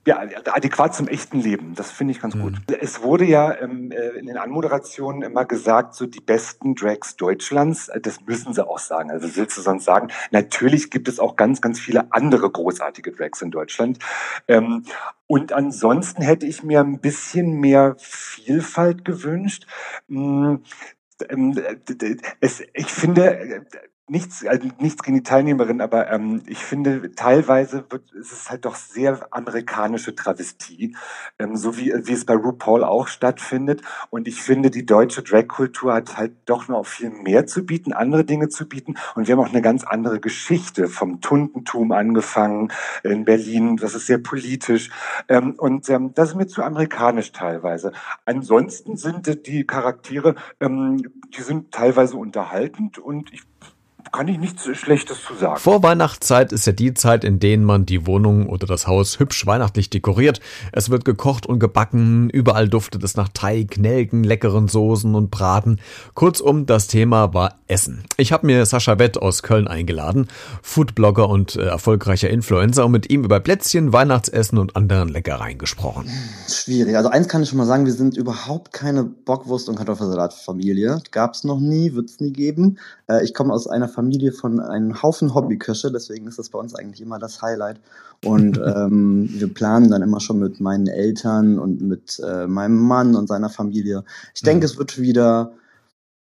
ja, 0.06 0.20
adäquat 0.20 0.94
zum 0.94 1.08
echten 1.08 1.40
Leben. 1.40 1.74
Das 1.74 1.90
finde 1.90 2.12
ich 2.12 2.20
ganz 2.20 2.36
mhm. 2.36 2.40
gut. 2.40 2.54
Es 2.80 3.02
wurde 3.02 3.24
ja 3.24 3.52
ähm, 3.60 3.90
äh, 3.90 4.10
in 4.10 4.26
den 4.26 4.38
Anmoderationen 4.38 5.22
immer 5.22 5.44
gesagt, 5.44 5.94
so 5.94 6.06
die 6.06 6.20
besten 6.20 6.76
Drags 6.76 7.16
Deutschlands. 7.16 7.88
Äh, 7.88 8.00
das 8.00 8.20
müssen 8.24 8.54
sie 8.54 8.66
auch 8.66 8.78
sagen. 8.78 9.10
Also 9.10 9.34
willst 9.34 9.56
du 9.56 9.62
sonst 9.62 9.84
sagen? 9.84 10.08
Natürlich 10.30 10.90
gibt 10.92 11.08
es 11.08 11.18
auch 11.18 11.34
ganz, 11.34 11.60
ganz 11.60 11.80
viele 11.80 12.12
andere 12.12 12.48
großartige 12.48 13.10
Drags 13.10 13.42
in 13.42 13.50
Deutschland. 13.50 13.98
Ähm, 14.46 14.84
und 15.26 15.52
ansonsten 15.52 16.22
hätte 16.22 16.46
ich 16.46 16.62
mir 16.62 16.80
ein 16.80 17.00
bisschen 17.00 17.58
mehr 17.58 17.96
Vielfalt 17.98 19.04
gewünscht. 19.04 19.66
Hm, 20.08 20.62
es, 22.40 22.62
ich 22.74 22.86
finde, 22.86 23.66
nichts, 24.08 24.46
also 24.46 24.68
nichts 24.78 25.02
gegen 25.02 25.16
die 25.16 25.22
Teilnehmerin, 25.24 25.80
aber 25.80 26.10
ähm, 26.12 26.42
ich 26.46 26.58
finde, 26.58 27.12
teilweise 27.14 27.84
wird, 27.90 28.12
ist 28.12 28.32
es 28.32 28.48
halt 28.48 28.64
doch 28.64 28.76
sehr 28.76 29.26
amerikanische 29.32 30.14
Travestie, 30.14 30.96
ähm, 31.38 31.56
so 31.56 31.76
wie, 31.76 31.92
wie 31.92 32.12
es 32.12 32.24
bei 32.24 32.34
RuPaul 32.34 32.84
auch 32.84 33.08
stattfindet. 33.08 33.82
Und 34.10 34.28
ich 34.28 34.42
finde, 34.42 34.70
die 34.70 34.86
deutsche 34.86 35.22
Drag-Kultur 35.22 35.92
hat 35.92 36.16
halt 36.16 36.32
doch 36.44 36.68
noch 36.68 36.86
viel 36.86 37.10
mehr 37.10 37.46
zu 37.46 37.66
bieten, 37.66 37.92
andere 37.92 38.24
Dinge 38.24 38.48
zu 38.48 38.68
bieten. 38.68 38.94
Und 39.16 39.26
wir 39.26 39.36
haben 39.36 39.42
auch 39.42 39.52
eine 39.52 39.62
ganz 39.62 39.82
andere 39.82 40.20
Geschichte 40.20 40.86
vom 40.86 41.20
Tundentum 41.20 41.90
angefangen 41.90 42.72
in 43.02 43.24
Berlin. 43.24 43.76
Das 43.76 43.96
ist 43.96 44.06
sehr 44.06 44.18
politisch. 44.18 44.90
Ähm, 45.28 45.54
und 45.58 45.88
ähm, 45.88 46.14
das 46.14 46.30
ist 46.30 46.34
mir 46.36 46.46
zu 46.46 46.62
amerikanisch 46.62 47.32
teilweise. 47.32 47.92
Ansonsten 48.24 48.96
sind 48.96 49.46
die 49.48 49.66
Charaktere, 49.66 50.36
ähm, 50.60 51.02
die 51.36 51.42
sind 51.42 51.72
teilweise 51.72 52.16
unterhaltend 52.16 52.98
und 52.98 53.32
ich 53.32 53.42
kann 54.12 54.28
ich 54.28 54.38
nichts 54.38 54.64
Schlechtes 54.76 55.18
zu 55.24 55.34
sagen. 55.34 55.58
Vorweihnachtszeit 55.58 56.52
ist 56.52 56.66
ja 56.66 56.72
die 56.72 56.94
Zeit, 56.94 57.24
in 57.24 57.38
denen 57.38 57.64
man 57.64 57.86
die 57.86 58.06
Wohnung 58.06 58.48
oder 58.48 58.66
das 58.66 58.86
Haus 58.86 59.18
hübsch 59.18 59.46
weihnachtlich 59.46 59.90
dekoriert. 59.90 60.40
Es 60.72 60.90
wird 60.90 61.04
gekocht 61.04 61.46
und 61.46 61.58
gebacken, 61.58 62.30
überall 62.30 62.68
duftet 62.68 63.02
es 63.04 63.16
nach 63.16 63.28
Teig, 63.28 63.78
Nelken, 63.78 64.24
leckeren 64.24 64.68
Soßen 64.68 65.14
und 65.14 65.30
Braten. 65.30 65.80
Kurzum, 66.14 66.66
das 66.66 66.86
Thema 66.86 67.34
war 67.34 67.56
Essen. 67.68 68.04
Ich 68.16 68.32
habe 68.32 68.46
mir 68.46 68.64
Sascha 68.64 68.98
Wett 68.98 69.18
aus 69.18 69.42
Köln 69.42 69.66
eingeladen, 69.68 70.28
Foodblogger 70.62 71.28
und 71.28 71.56
äh, 71.56 71.62
erfolgreicher 71.66 72.30
Influencer, 72.30 72.86
und 72.86 72.92
mit 72.92 73.10
ihm 73.10 73.24
über 73.24 73.40
Plätzchen, 73.40 73.92
Weihnachtsessen 73.92 74.58
und 74.58 74.76
anderen 74.76 75.08
Leckereien 75.08 75.58
gesprochen. 75.58 76.08
Schwierig. 76.48 76.96
Also 76.96 77.08
eins 77.08 77.28
kann 77.28 77.42
ich 77.42 77.48
schon 77.48 77.58
mal 77.58 77.66
sagen, 77.66 77.84
wir 77.84 77.92
sind 77.92 78.16
überhaupt 78.16 78.72
keine 78.72 79.04
Bockwurst- 79.04 79.68
und 79.68 79.76
Kartoffelsalat-Familie. 79.76 81.02
Gab's 81.10 81.44
noch 81.44 81.58
nie, 81.58 81.94
wird's 81.94 82.20
nie 82.20 82.32
geben. 82.32 82.78
Äh, 83.08 83.24
ich 83.24 83.34
komme 83.34 83.52
aus 83.52 83.66
einer 83.66 83.88
Familie 83.96 84.32
von 84.32 84.60
einem 84.60 85.02
Haufen 85.02 85.34
Hobbyköche, 85.34 85.90
deswegen 85.90 86.28
ist 86.28 86.38
das 86.38 86.50
bei 86.50 86.58
uns 86.58 86.74
eigentlich 86.74 87.00
immer 87.00 87.18
das 87.18 87.42
Highlight. 87.42 87.80
Und 88.24 88.58
ähm, 88.64 89.28
wir 89.32 89.52
planen 89.52 89.90
dann 89.90 90.02
immer 90.02 90.20
schon 90.20 90.38
mit 90.38 90.60
meinen 90.60 90.86
Eltern 90.86 91.58
und 91.58 91.80
mit 91.80 92.20
äh, 92.20 92.46
meinem 92.46 92.76
Mann 92.76 93.16
und 93.16 93.26
seiner 93.26 93.50
Familie. 93.50 94.04
Ich 94.34 94.42
denke, 94.42 94.66
mhm. 94.66 94.70
es 94.70 94.78
wird 94.78 95.00
wieder, 95.00 95.52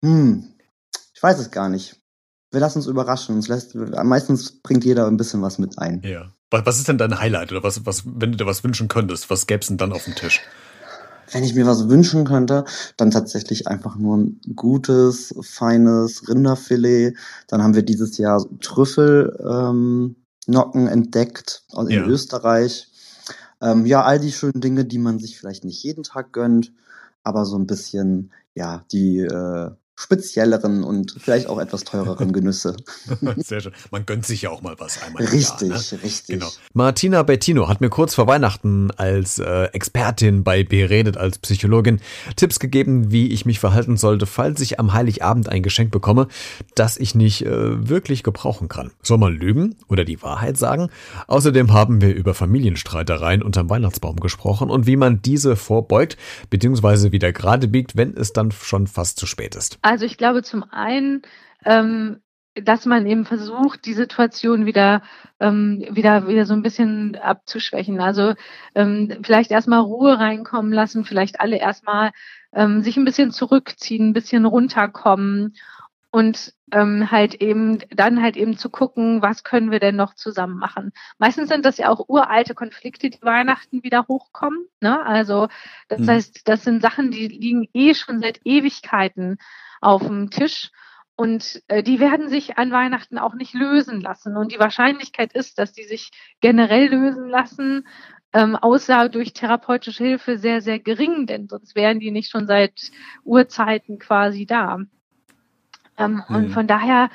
hm, 0.03 0.49
ich 1.13 1.23
weiß 1.23 1.39
es 1.39 1.51
gar 1.51 1.69
nicht. 1.69 1.95
Wir 2.51 2.59
lassen 2.59 2.79
uns 2.79 2.87
überraschen. 2.87 3.35
Uns 3.35 3.47
lässt, 3.47 3.75
meistens 3.75 4.61
bringt 4.61 4.83
jeder 4.83 5.05
ein 5.05 5.17
bisschen 5.17 5.41
was 5.41 5.59
mit 5.59 5.77
ein. 5.77 6.01
Ja. 6.03 6.31
Was 6.51 6.79
ist 6.79 6.87
denn 6.87 6.97
dein 6.97 7.19
Highlight 7.19 7.51
oder 7.51 7.61
was, 7.61 7.85
was, 7.85 8.03
wenn 8.05 8.31
du 8.31 8.37
dir 8.37 8.47
was 8.47 8.63
wünschen 8.63 8.87
könntest, 8.87 9.29
was 9.29 9.45
gäbe 9.45 9.61
es 9.61 9.67
denn 9.67 9.77
dann 9.77 9.93
auf 9.93 10.05
dem 10.05 10.15
Tisch? 10.15 10.41
Wenn 11.31 11.43
ich 11.43 11.55
mir 11.55 11.65
was 11.65 11.89
wünschen 11.89 12.25
könnte, 12.25 12.65
dann 12.97 13.11
tatsächlich 13.11 13.67
einfach 13.67 13.95
nur 13.95 14.17
ein 14.17 14.41
gutes, 14.55 15.33
feines 15.41 16.27
Rinderfilet. 16.27 17.15
Dann 17.47 17.63
haben 17.63 17.75
wir 17.75 17.83
dieses 17.83 18.17
Jahr 18.17 18.45
Trüffelnocken 18.61 20.15
ähm, 20.47 20.87
entdeckt 20.87 21.63
in 21.77 21.89
ja. 21.89 22.05
Österreich. 22.05 22.87
Ähm, 23.61 23.85
ja, 23.85 24.03
all 24.03 24.19
die 24.19 24.31
schönen 24.31 24.61
Dinge, 24.61 24.85
die 24.85 24.99
man 24.99 25.19
sich 25.19 25.37
vielleicht 25.37 25.65
nicht 25.65 25.83
jeden 25.83 26.03
Tag 26.03 26.31
gönnt, 26.31 26.71
aber 27.23 27.45
so 27.45 27.57
ein 27.57 27.67
bisschen, 27.67 28.31
ja, 28.55 28.83
die 28.91 29.19
äh, 29.19 29.71
spezielleren 29.99 30.85
und 30.85 31.13
vielleicht 31.19 31.47
auch 31.47 31.59
etwas 31.59 31.83
teureren 31.83 32.31
Genüsse. 32.31 32.77
Sehr 33.35 33.59
schön. 33.59 33.73
Man 33.91 34.05
gönnt 34.05 34.25
sich 34.25 34.43
ja 34.43 34.49
auch 34.49 34.61
mal 34.61 34.75
was 34.77 35.03
einmal. 35.03 35.25
Richtig, 35.25 35.69
Jahr, 35.69 35.77
ne? 35.77 36.03
richtig. 36.03 36.39
Genau. 36.39 36.47
Martina 36.73 37.21
Bettino 37.23 37.67
hat 37.67 37.81
mir 37.81 37.89
kurz 37.89 38.15
vor 38.15 38.25
Weihnachten 38.25 38.91
als 38.91 39.39
äh, 39.39 39.65
Expertin 39.73 40.45
bei 40.45 40.63
Beredet 40.63 41.17
als 41.17 41.37
Psychologin 41.39 41.99
Tipps 42.37 42.59
gegeben, 42.59 43.11
wie 43.11 43.27
ich 43.27 43.45
mich 43.45 43.59
verhalten 43.59 43.97
sollte, 43.97 44.25
falls 44.25 44.61
ich 44.61 44.79
am 44.79 44.93
Heiligabend 44.93 45.49
ein 45.49 45.63
Geschenk 45.63 45.91
bekomme, 45.91 46.29
das 46.75 46.95
ich 46.95 47.13
nicht 47.13 47.45
äh, 47.45 47.89
wirklich 47.89 48.23
gebrauchen 48.23 48.69
kann. 48.69 48.91
Soll 49.03 49.17
man 49.17 49.33
lügen 49.33 49.75
oder 49.89 50.05
die 50.05 50.21
Wahrheit 50.21 50.57
sagen? 50.57 50.87
Außerdem 51.27 51.73
haben 51.73 51.99
wir 51.99 52.15
über 52.15 52.33
Familienstreitereien 52.33 53.43
unterm 53.43 53.69
Weihnachtsbaum 53.69 54.15
gesprochen 54.15 54.69
und 54.69 54.87
wie 54.87 54.95
man 54.95 55.21
diese 55.21 55.57
vorbeugt 55.57 56.15
bzw. 56.49 57.11
wieder 57.11 57.33
gerade 57.33 57.67
biegt, 57.67 57.97
wenn 57.97 58.15
es 58.15 58.31
dann 58.31 58.51
schon 58.51 58.87
fast 58.87 59.19
zu 59.19 59.25
spät 59.25 59.55
ist. 59.55 59.77
Also 59.89 60.05
ich 60.05 60.17
glaube 60.17 60.43
zum 60.43 60.63
einen, 60.69 61.23
ähm, 61.65 62.21
dass 62.53 62.85
man 62.85 63.07
eben 63.07 63.25
versucht, 63.25 63.85
die 63.85 63.93
Situation 63.93 64.67
wieder, 64.67 65.01
ähm, 65.39 65.83
wieder, 65.89 66.27
wieder 66.27 66.45
so 66.45 66.53
ein 66.53 66.61
bisschen 66.61 67.15
abzuschwächen. 67.15 67.99
Also 67.99 68.35
ähm, 68.75 69.21
vielleicht 69.23 69.49
erstmal 69.49 69.79
Ruhe 69.79 70.19
reinkommen 70.19 70.71
lassen, 70.71 71.05
vielleicht 71.05 71.41
alle 71.41 71.57
erstmal 71.57 72.11
ähm, 72.53 72.83
sich 72.83 72.97
ein 72.97 73.05
bisschen 73.05 73.31
zurückziehen, 73.31 74.09
ein 74.09 74.13
bisschen 74.13 74.45
runterkommen 74.45 75.55
und 76.11 76.53
ähm, 76.71 77.11
halt 77.11 77.35
eben 77.35 77.79
dann 77.91 78.21
halt 78.21 78.35
eben 78.35 78.57
zu 78.57 78.69
gucken, 78.69 79.21
was 79.21 79.43
können 79.43 79.71
wir 79.71 79.79
denn 79.79 79.95
noch 79.95 80.15
zusammen 80.15 80.57
machen. 80.57 80.91
Meistens 81.17 81.49
sind 81.49 81.65
das 81.65 81.77
ja 81.77 81.89
auch 81.89 82.07
uralte 82.07 82.55
Konflikte, 82.55 83.09
die 83.09 83.21
Weihnachten 83.21 83.83
wieder 83.83 84.07
hochkommen. 84.07 84.67
Ne? 84.81 85.05
Also 85.05 85.49
das 85.87 86.01
mhm. 86.01 86.09
heißt, 86.09 86.47
das 86.47 86.63
sind 86.63 86.81
Sachen, 86.81 87.11
die 87.11 87.27
liegen 87.27 87.67
eh 87.73 87.93
schon 87.93 88.21
seit 88.21 88.39
Ewigkeiten 88.43 89.37
auf 89.81 90.05
dem 90.05 90.29
Tisch. 90.29 90.71
Und 91.15 91.61
äh, 91.67 91.83
die 91.83 91.99
werden 91.99 92.29
sich 92.29 92.57
an 92.57 92.71
Weihnachten 92.71 93.17
auch 93.17 93.33
nicht 93.33 93.53
lösen 93.53 93.99
lassen. 93.99 94.37
Und 94.37 94.53
die 94.53 94.59
Wahrscheinlichkeit 94.59 95.33
ist, 95.33 95.59
dass 95.59 95.73
die 95.73 95.83
sich 95.83 96.11
generell 96.39 96.87
lösen 96.87 97.27
lassen, 97.27 97.85
ähm, 98.31 98.55
außer 98.55 99.09
durch 99.09 99.33
therapeutische 99.33 100.03
Hilfe 100.03 100.37
sehr, 100.37 100.61
sehr 100.61 100.79
gering, 100.79 101.27
denn 101.27 101.49
sonst 101.49 101.75
wären 101.75 101.99
die 101.99 102.11
nicht 102.11 102.29
schon 102.29 102.47
seit 102.47 102.91
Urzeiten 103.25 103.99
quasi 103.99 104.45
da. 104.45 104.79
Ähm, 105.99 106.23
mhm. 106.27 106.35
Und 106.35 106.49
von 106.51 106.65
daher 106.65 107.09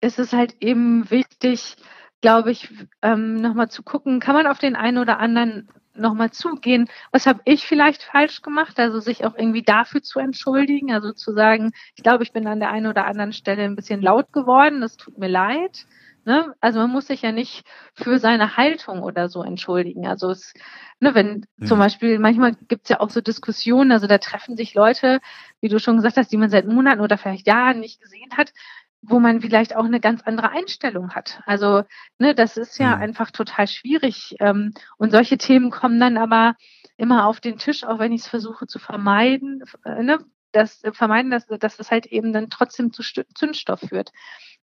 ist 0.00 0.18
es 0.18 0.32
halt 0.32 0.56
eben 0.60 1.10
wichtig, 1.10 1.76
glaube 2.20 2.50
ich, 2.50 2.68
ähm, 3.02 3.36
nochmal 3.36 3.70
zu 3.70 3.82
gucken, 3.82 4.20
kann 4.20 4.34
man 4.34 4.46
auf 4.46 4.58
den 4.58 4.76
einen 4.76 4.98
oder 4.98 5.18
anderen 5.18 5.68
nochmal 5.94 6.30
zugehen, 6.30 6.88
was 7.12 7.26
habe 7.26 7.40
ich 7.44 7.66
vielleicht 7.66 8.02
falsch 8.02 8.42
gemacht, 8.42 8.78
also 8.78 9.00
sich 9.00 9.24
auch 9.24 9.36
irgendwie 9.36 9.62
dafür 9.62 10.02
zu 10.02 10.18
entschuldigen, 10.18 10.92
also 10.92 11.12
zu 11.12 11.32
sagen, 11.32 11.72
ich 11.94 12.02
glaube, 12.02 12.22
ich 12.22 12.32
bin 12.32 12.46
an 12.46 12.60
der 12.60 12.70
einen 12.70 12.86
oder 12.86 13.06
anderen 13.06 13.32
Stelle 13.32 13.64
ein 13.64 13.76
bisschen 13.76 14.00
laut 14.00 14.32
geworden, 14.32 14.80
das 14.80 14.96
tut 14.96 15.18
mir 15.18 15.28
leid. 15.28 15.86
Ne? 16.30 16.54
Also 16.60 16.78
man 16.78 16.90
muss 16.90 17.08
sich 17.08 17.22
ja 17.22 17.32
nicht 17.32 17.64
für 17.92 18.20
seine 18.20 18.56
Haltung 18.56 19.02
oder 19.02 19.28
so 19.28 19.42
entschuldigen. 19.42 20.06
Also 20.06 20.30
es, 20.30 20.54
ne, 21.00 21.12
wenn 21.12 21.44
mhm. 21.56 21.66
zum 21.66 21.80
Beispiel, 21.80 22.20
manchmal 22.20 22.54
gibt 22.68 22.84
es 22.84 22.90
ja 22.90 23.00
auch 23.00 23.10
so 23.10 23.20
Diskussionen, 23.20 23.90
also 23.90 24.06
da 24.06 24.18
treffen 24.18 24.56
sich 24.56 24.74
Leute, 24.74 25.18
wie 25.60 25.68
du 25.68 25.80
schon 25.80 25.96
gesagt 25.96 26.16
hast, 26.16 26.30
die 26.30 26.36
man 26.36 26.48
seit 26.48 26.68
Monaten 26.68 27.00
oder 27.00 27.18
vielleicht 27.18 27.48
Jahren 27.48 27.80
nicht 27.80 28.00
gesehen 28.00 28.30
hat, 28.36 28.52
wo 29.02 29.18
man 29.18 29.40
vielleicht 29.40 29.74
auch 29.74 29.86
eine 29.86 29.98
ganz 29.98 30.22
andere 30.22 30.52
Einstellung 30.52 31.16
hat. 31.16 31.40
Also, 31.46 31.82
ne, 32.20 32.32
das 32.32 32.56
ist 32.56 32.78
ja 32.78 32.94
mhm. 32.94 33.02
einfach 33.02 33.32
total 33.32 33.66
schwierig. 33.66 34.36
Ähm, 34.38 34.72
und 34.98 35.10
solche 35.10 35.36
Themen 35.36 35.72
kommen 35.72 35.98
dann 35.98 36.16
aber 36.16 36.54
immer 36.96 37.26
auf 37.26 37.40
den 37.40 37.58
Tisch, 37.58 37.82
auch 37.82 37.98
wenn 37.98 38.12
ich 38.12 38.20
es 38.20 38.28
versuche 38.28 38.68
zu 38.68 38.78
vermeiden, 38.78 39.64
äh, 39.84 40.04
ne, 40.04 40.20
das 40.52 40.84
äh, 40.84 40.92
vermeiden, 40.92 41.32
dass, 41.32 41.48
dass 41.48 41.76
das 41.76 41.90
halt 41.90 42.06
eben 42.06 42.32
dann 42.32 42.50
trotzdem 42.50 42.92
zu 42.92 43.02
Zündstoff 43.02 43.80
führt. 43.80 44.12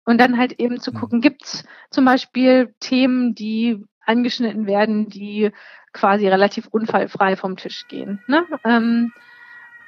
Und 0.06 0.18
dann 0.18 0.38
halt 0.38 0.58
eben 0.58 0.80
zu 0.80 0.92
mhm. 0.92 0.96
gucken, 0.96 1.20
gibt's 1.20 1.64
zum 1.90 2.06
Beispiel 2.06 2.74
Themen, 2.80 3.34
die 3.34 3.84
angeschnitten 4.06 4.66
werden, 4.66 5.08
die 5.08 5.50
quasi 5.92 6.28
relativ 6.28 6.68
unfallfrei 6.68 7.36
vom 7.36 7.56
Tisch 7.56 7.86
gehen. 7.88 8.22
Ne? 8.26 8.46
Ähm, 8.64 9.12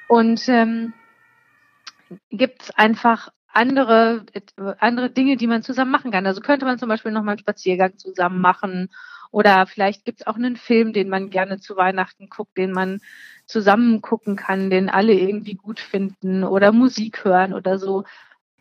und 0.07 0.47
ähm, 0.47 0.93
gibt 2.29 2.63
es 2.63 2.71
einfach 2.71 3.29
andere, 3.51 4.25
andere 4.79 5.09
Dinge, 5.09 5.37
die 5.37 5.47
man 5.47 5.63
zusammen 5.63 5.91
machen 5.91 6.11
kann. 6.11 6.27
Also 6.27 6.41
könnte 6.41 6.65
man 6.65 6.77
zum 6.77 6.89
Beispiel 6.89 7.11
nochmal 7.11 7.33
einen 7.33 7.39
Spaziergang 7.39 7.97
zusammen 7.97 8.41
machen 8.41 8.89
oder 9.31 9.65
vielleicht 9.67 10.05
gibt 10.05 10.21
es 10.21 10.27
auch 10.27 10.35
einen 10.35 10.57
Film, 10.57 10.93
den 10.93 11.09
man 11.09 11.29
gerne 11.29 11.59
zu 11.59 11.77
Weihnachten 11.77 12.29
guckt, 12.29 12.57
den 12.57 12.71
man 12.71 12.99
zusammen 13.45 14.01
gucken 14.01 14.35
kann, 14.35 14.69
den 14.69 14.89
alle 14.89 15.13
irgendwie 15.13 15.55
gut 15.55 15.79
finden 15.79 16.43
oder 16.43 16.71
Musik 16.71 17.23
hören 17.23 17.53
oder 17.53 17.77
so. 17.77 18.05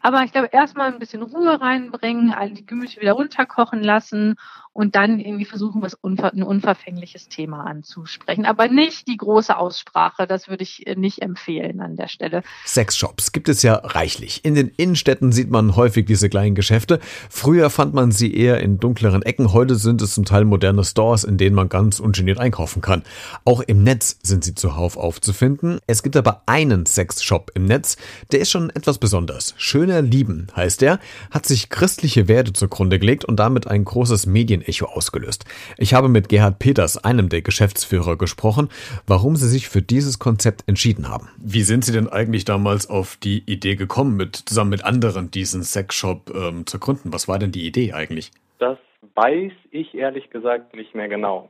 Aber 0.00 0.22
ich 0.22 0.32
glaube, 0.32 0.48
erstmal 0.52 0.92
ein 0.92 0.98
bisschen 0.98 1.22
Ruhe 1.22 1.60
reinbringen, 1.60 2.34
die 2.54 2.66
Gemüse 2.66 3.00
wieder 3.00 3.12
runterkochen 3.12 3.82
lassen 3.82 4.36
und 4.72 4.94
dann 4.94 5.18
irgendwie 5.18 5.44
versuchen, 5.44 5.82
was 5.82 5.94
unver 5.94 6.32
ein 6.32 6.44
unverfängliches 6.44 7.28
Thema 7.28 7.64
anzusprechen. 7.64 8.46
Aber 8.46 8.68
nicht 8.68 9.08
die 9.08 9.16
große 9.16 9.56
Aussprache, 9.56 10.28
das 10.28 10.48
würde 10.48 10.62
ich 10.62 10.84
nicht 10.96 11.20
empfehlen 11.20 11.80
an 11.80 11.96
der 11.96 12.06
Stelle. 12.06 12.42
Sexshops 12.64 13.32
gibt 13.32 13.48
es 13.48 13.62
ja 13.62 13.74
reichlich. 13.74 14.44
In 14.44 14.54
den 14.54 14.68
Innenstädten 14.68 15.32
sieht 15.32 15.50
man 15.50 15.74
häufig 15.74 16.06
diese 16.06 16.28
kleinen 16.28 16.54
Geschäfte. 16.54 17.00
Früher 17.28 17.70
fand 17.70 17.92
man 17.92 18.12
sie 18.12 18.32
eher 18.32 18.60
in 18.60 18.78
dunkleren 18.78 19.22
Ecken, 19.22 19.52
heute 19.52 19.74
sind 19.74 20.00
es 20.00 20.14
zum 20.14 20.24
Teil 20.24 20.44
moderne 20.44 20.84
Stores, 20.84 21.24
in 21.24 21.38
denen 21.38 21.56
man 21.56 21.68
ganz 21.68 21.98
ungeniert 21.98 22.38
einkaufen 22.38 22.80
kann. 22.80 23.02
Auch 23.44 23.62
im 23.62 23.82
Netz 23.82 24.20
sind 24.22 24.44
sie 24.44 24.54
zuhauf 24.54 24.96
aufzufinden. 24.96 25.80
Es 25.88 26.04
gibt 26.04 26.16
aber 26.16 26.42
einen 26.46 26.86
Sexshop 26.86 27.50
im 27.54 27.64
Netz, 27.64 27.96
der 28.30 28.38
ist 28.38 28.50
schon 28.50 28.70
etwas 28.70 28.98
besonders. 28.98 29.54
Schöner 29.88 30.02
Lieben 30.02 30.48
heißt 30.54 30.82
er, 30.82 30.98
hat 31.30 31.46
sich 31.46 31.70
christliche 31.70 32.28
Werte 32.28 32.52
zugrunde 32.52 32.98
gelegt 32.98 33.24
und 33.24 33.36
damit 33.40 33.66
ein 33.66 33.86
großes 33.86 34.26
Medien 34.26 34.60
Echo 34.60 34.84
ausgelöst. 34.84 35.46
Ich 35.78 35.94
habe 35.94 36.10
mit 36.10 36.28
Gerhard 36.28 36.58
Peters, 36.58 37.02
einem 37.02 37.30
der 37.30 37.40
Geschäftsführer, 37.40 38.18
gesprochen, 38.18 38.68
warum 39.06 39.36
sie 39.36 39.48
sich 39.48 39.70
für 39.70 39.80
dieses 39.80 40.18
Konzept 40.18 40.68
entschieden 40.68 41.08
haben. 41.08 41.30
Wie 41.38 41.62
sind 41.62 41.86
Sie 41.86 41.92
denn 41.92 42.06
eigentlich 42.06 42.44
damals 42.44 42.90
auf 42.90 43.16
die 43.16 43.42
Idee 43.50 43.76
gekommen, 43.76 44.14
mit, 44.18 44.36
zusammen 44.36 44.68
mit 44.68 44.84
anderen 44.84 45.30
diesen 45.30 45.62
Sexshop 45.62 46.34
ähm, 46.34 46.66
zu 46.66 46.78
gründen? 46.78 47.10
Was 47.10 47.26
war 47.26 47.38
denn 47.38 47.50
die 47.50 47.66
Idee 47.66 47.94
eigentlich? 47.94 48.30
Das 48.58 48.76
weiß 49.14 49.52
ich 49.70 49.94
ehrlich 49.94 50.28
gesagt 50.28 50.76
nicht 50.76 50.94
mehr 50.94 51.08
genau. 51.08 51.48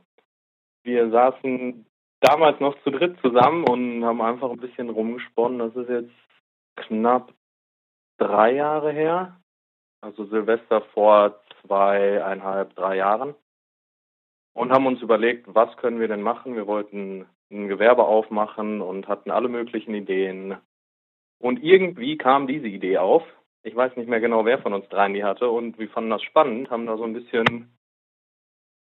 Wir 0.83 1.09
saßen 1.09 1.85
damals 2.21 2.61
noch 2.61 2.81
zu 2.85 2.91
dritt 2.91 3.17
zusammen 3.21 3.65
und 3.65 4.05
haben 4.05 4.21
einfach 4.21 4.49
ein 4.49 4.59
bisschen 4.59 4.89
rumgesponnen. 4.89 5.59
Das 5.59 5.75
ist 5.75 5.89
jetzt 5.89 6.13
knapp 6.87 7.33
drei 8.19 8.53
Jahre 8.53 8.91
her. 8.91 9.35
Also 10.01 10.25
Silvester 10.25 10.81
vor 10.93 11.41
zweieinhalb, 11.61 12.75
drei 12.75 12.95
Jahren 12.97 13.35
und 14.53 14.71
haben 14.71 14.87
uns 14.87 15.01
überlegt, 15.01 15.53
was 15.53 15.75
können 15.77 15.99
wir 15.99 16.07
denn 16.07 16.21
machen. 16.21 16.55
Wir 16.55 16.67
wollten 16.67 17.25
ein 17.51 17.67
Gewerbe 17.67 18.03
aufmachen 18.03 18.81
und 18.81 19.07
hatten 19.07 19.31
alle 19.31 19.49
möglichen 19.49 19.93
Ideen. 19.93 20.57
Und 21.41 21.63
irgendwie 21.63 22.17
kam 22.17 22.47
diese 22.47 22.67
Idee 22.67 22.97
auf. 22.97 23.23
Ich 23.63 23.75
weiß 23.75 23.95
nicht 23.95 24.09
mehr 24.09 24.19
genau, 24.19 24.45
wer 24.45 24.59
von 24.59 24.73
uns 24.73 24.87
dreien 24.89 25.13
die 25.13 25.23
hatte 25.23 25.49
und 25.49 25.79
wir 25.79 25.89
fanden 25.89 26.09
das 26.09 26.23
spannend, 26.23 26.69
haben 26.69 26.85
da 26.85 26.97
so 26.97 27.03
ein 27.03 27.13
bisschen 27.13 27.71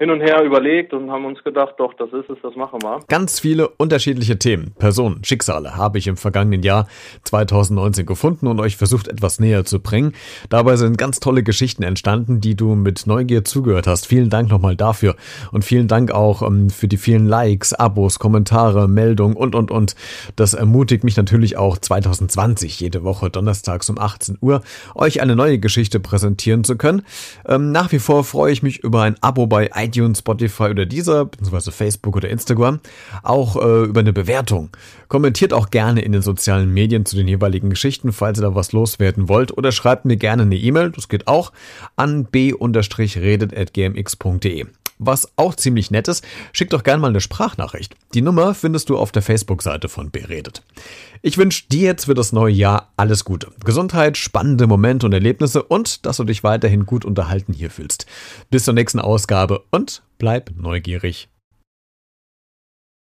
hin 0.01 0.11
und 0.11 0.21
her 0.21 0.45
überlegt 0.45 0.93
und 0.93 1.11
haben 1.11 1.25
uns 1.25 1.43
gedacht, 1.43 1.75
doch, 1.79 1.93
das 1.95 2.13
ist 2.13 2.31
es, 2.31 2.39
das 2.41 2.55
machen 2.55 2.81
wir. 2.83 3.01
Ganz 3.09 3.41
viele 3.41 3.69
unterschiedliche 3.69 4.39
Themen, 4.39 4.73
Personen, 4.79 5.25
Schicksale 5.25 5.77
habe 5.77 5.99
ich 5.99 6.07
im 6.07 6.17
vergangenen 6.17 6.63
Jahr 6.63 6.87
2019 7.25 8.07
gefunden 8.07 8.47
und 8.47 8.61
euch 8.61 8.77
versucht 8.77 9.09
etwas 9.09 9.41
näher 9.41 9.65
zu 9.65 9.81
bringen. 9.81 10.13
Dabei 10.51 10.77
sind 10.77 10.99
ganz 10.99 11.19
tolle 11.19 11.43
Geschichten 11.43 11.83
entstanden, 11.83 12.41
die 12.41 12.55
du 12.55 12.77
mit 12.77 13.09
Neugier 13.09 13.45
zugehört 13.45 13.89
hast. 13.89 14.07
Vielen 14.07 14.31
Dank 14.31 14.51
nochmal 14.51 14.77
dafür 14.77 15.17
und 15.51 15.65
vielen 15.65 15.89
Dank 15.89 16.13
auch 16.13 16.43
ähm, 16.43 16.71
für 16.71 16.87
die 16.87 16.97
vielen 16.97 17.27
Likes, 17.27 17.73
Abos, 17.73 18.21
Kommentare, 18.21 18.87
Meldungen 18.87 19.37
und 19.37 19.57
und 19.57 19.73
und. 19.73 19.97
Das 20.37 20.55
ermutigt 20.55 21.03
mich 21.03 21.17
natürlich 21.17 21.57
auch 21.57 21.77
2020 21.77 22.79
jede 22.79 23.03
Woche 23.03 23.31
donnerstags 23.31 23.91
um 23.91 23.99
18 23.99 24.39
Uhr 24.41 24.63
euch 24.95 25.21
eine 25.21 25.35
neue 25.35 25.59
Geschichte 25.59 25.99
präsentieren 25.99 26.63
zu 26.63 26.77
können. 26.77 27.03
Ähm, 27.49 27.73
nach 27.73 27.91
wie 27.91 27.99
vor 27.99 28.23
freue 28.23 28.53
ich 28.53 28.63
mich 28.63 28.85
über 28.85 29.03
ein 29.03 29.17
Abo 29.21 29.49
bei 29.49 29.73
iTunes, 29.89 30.21
Spotify 30.21 30.65
oder 30.65 30.85
dieser, 30.87 31.25
beziehungsweise 31.25 31.73
Facebook 31.73 32.15
oder 32.17 32.29
Instagram, 32.29 32.81
auch 33.23 33.57
äh, 33.57 33.85
über 33.85 34.01
eine 34.01 34.13
Bewertung. 34.13 34.69
Kommentiert 35.09 35.53
auch 35.53 35.71
gerne 35.71 36.03
in 36.03 36.13
den 36.13 36.23
sozialen 36.23 36.73
Medien 36.73 37.05
zu 37.07 37.17
den 37.17 37.27
jeweiligen 37.29 37.71
Geschichten, 37.71 38.13
falls 38.13 38.39
ihr 38.39 38.43
da 38.43 38.55
was 38.55 38.73
loswerden 38.73 39.29
wollt, 39.29 39.57
oder 39.57 39.73
schreibt 39.73 40.05
mir 40.05 40.17
gerne 40.17 40.43
eine 40.43 40.57
E-Mail, 40.57 40.91
das 40.91 41.09
geht 41.09 41.27
auch, 41.27 41.53
an 41.97 42.25
b-redet.gmx.de. 42.25 44.67
Was 44.99 45.29
auch 45.37 45.55
ziemlich 45.55 45.91
nett 45.91 46.09
ist, 46.09 46.25
schickt 46.53 46.73
doch 46.73 46.83
gerne 46.83 47.01
mal 47.01 47.09
eine 47.09 47.21
Sprachnachricht. 47.21 47.95
Die 48.15 48.23
Nummer 48.23 48.55
findest 48.55 48.91
du 48.91 48.99
auf 48.99 49.13
der 49.13 49.23
Facebook-Seite 49.23 49.89
von 49.89 50.11
Beredet. 50.11 50.63
Ich 51.23 51.39
wünsche 51.39 51.69
dir 51.69 51.83
jetzt 51.83 52.07
für 52.07 52.15
das 52.15 52.33
neue 52.33 52.53
Jahr 52.53 52.93
alles 52.97 53.25
Gute. 53.25 53.53
Gesundheit, 53.65 54.17
spannende 54.17 54.67
Momente 54.67 55.07
und 55.07 55.13
Erlebnisse 55.13 55.63
und 55.63 56.05
dass 56.07 56.17
du 56.17 56.25
dich 56.25 56.45
weiterhin 56.45 56.87
gut 56.87 57.05
unterhalten 57.05 57.53
hier 57.53 57.71
fühlst. 57.71 58.07
Bis 58.51 58.65
zur 58.65 58.75
nächsten 58.75 59.01
Ausgabe 59.01 59.65
und 59.71 60.03
bleib 60.19 60.51
neugierig. 60.57 61.29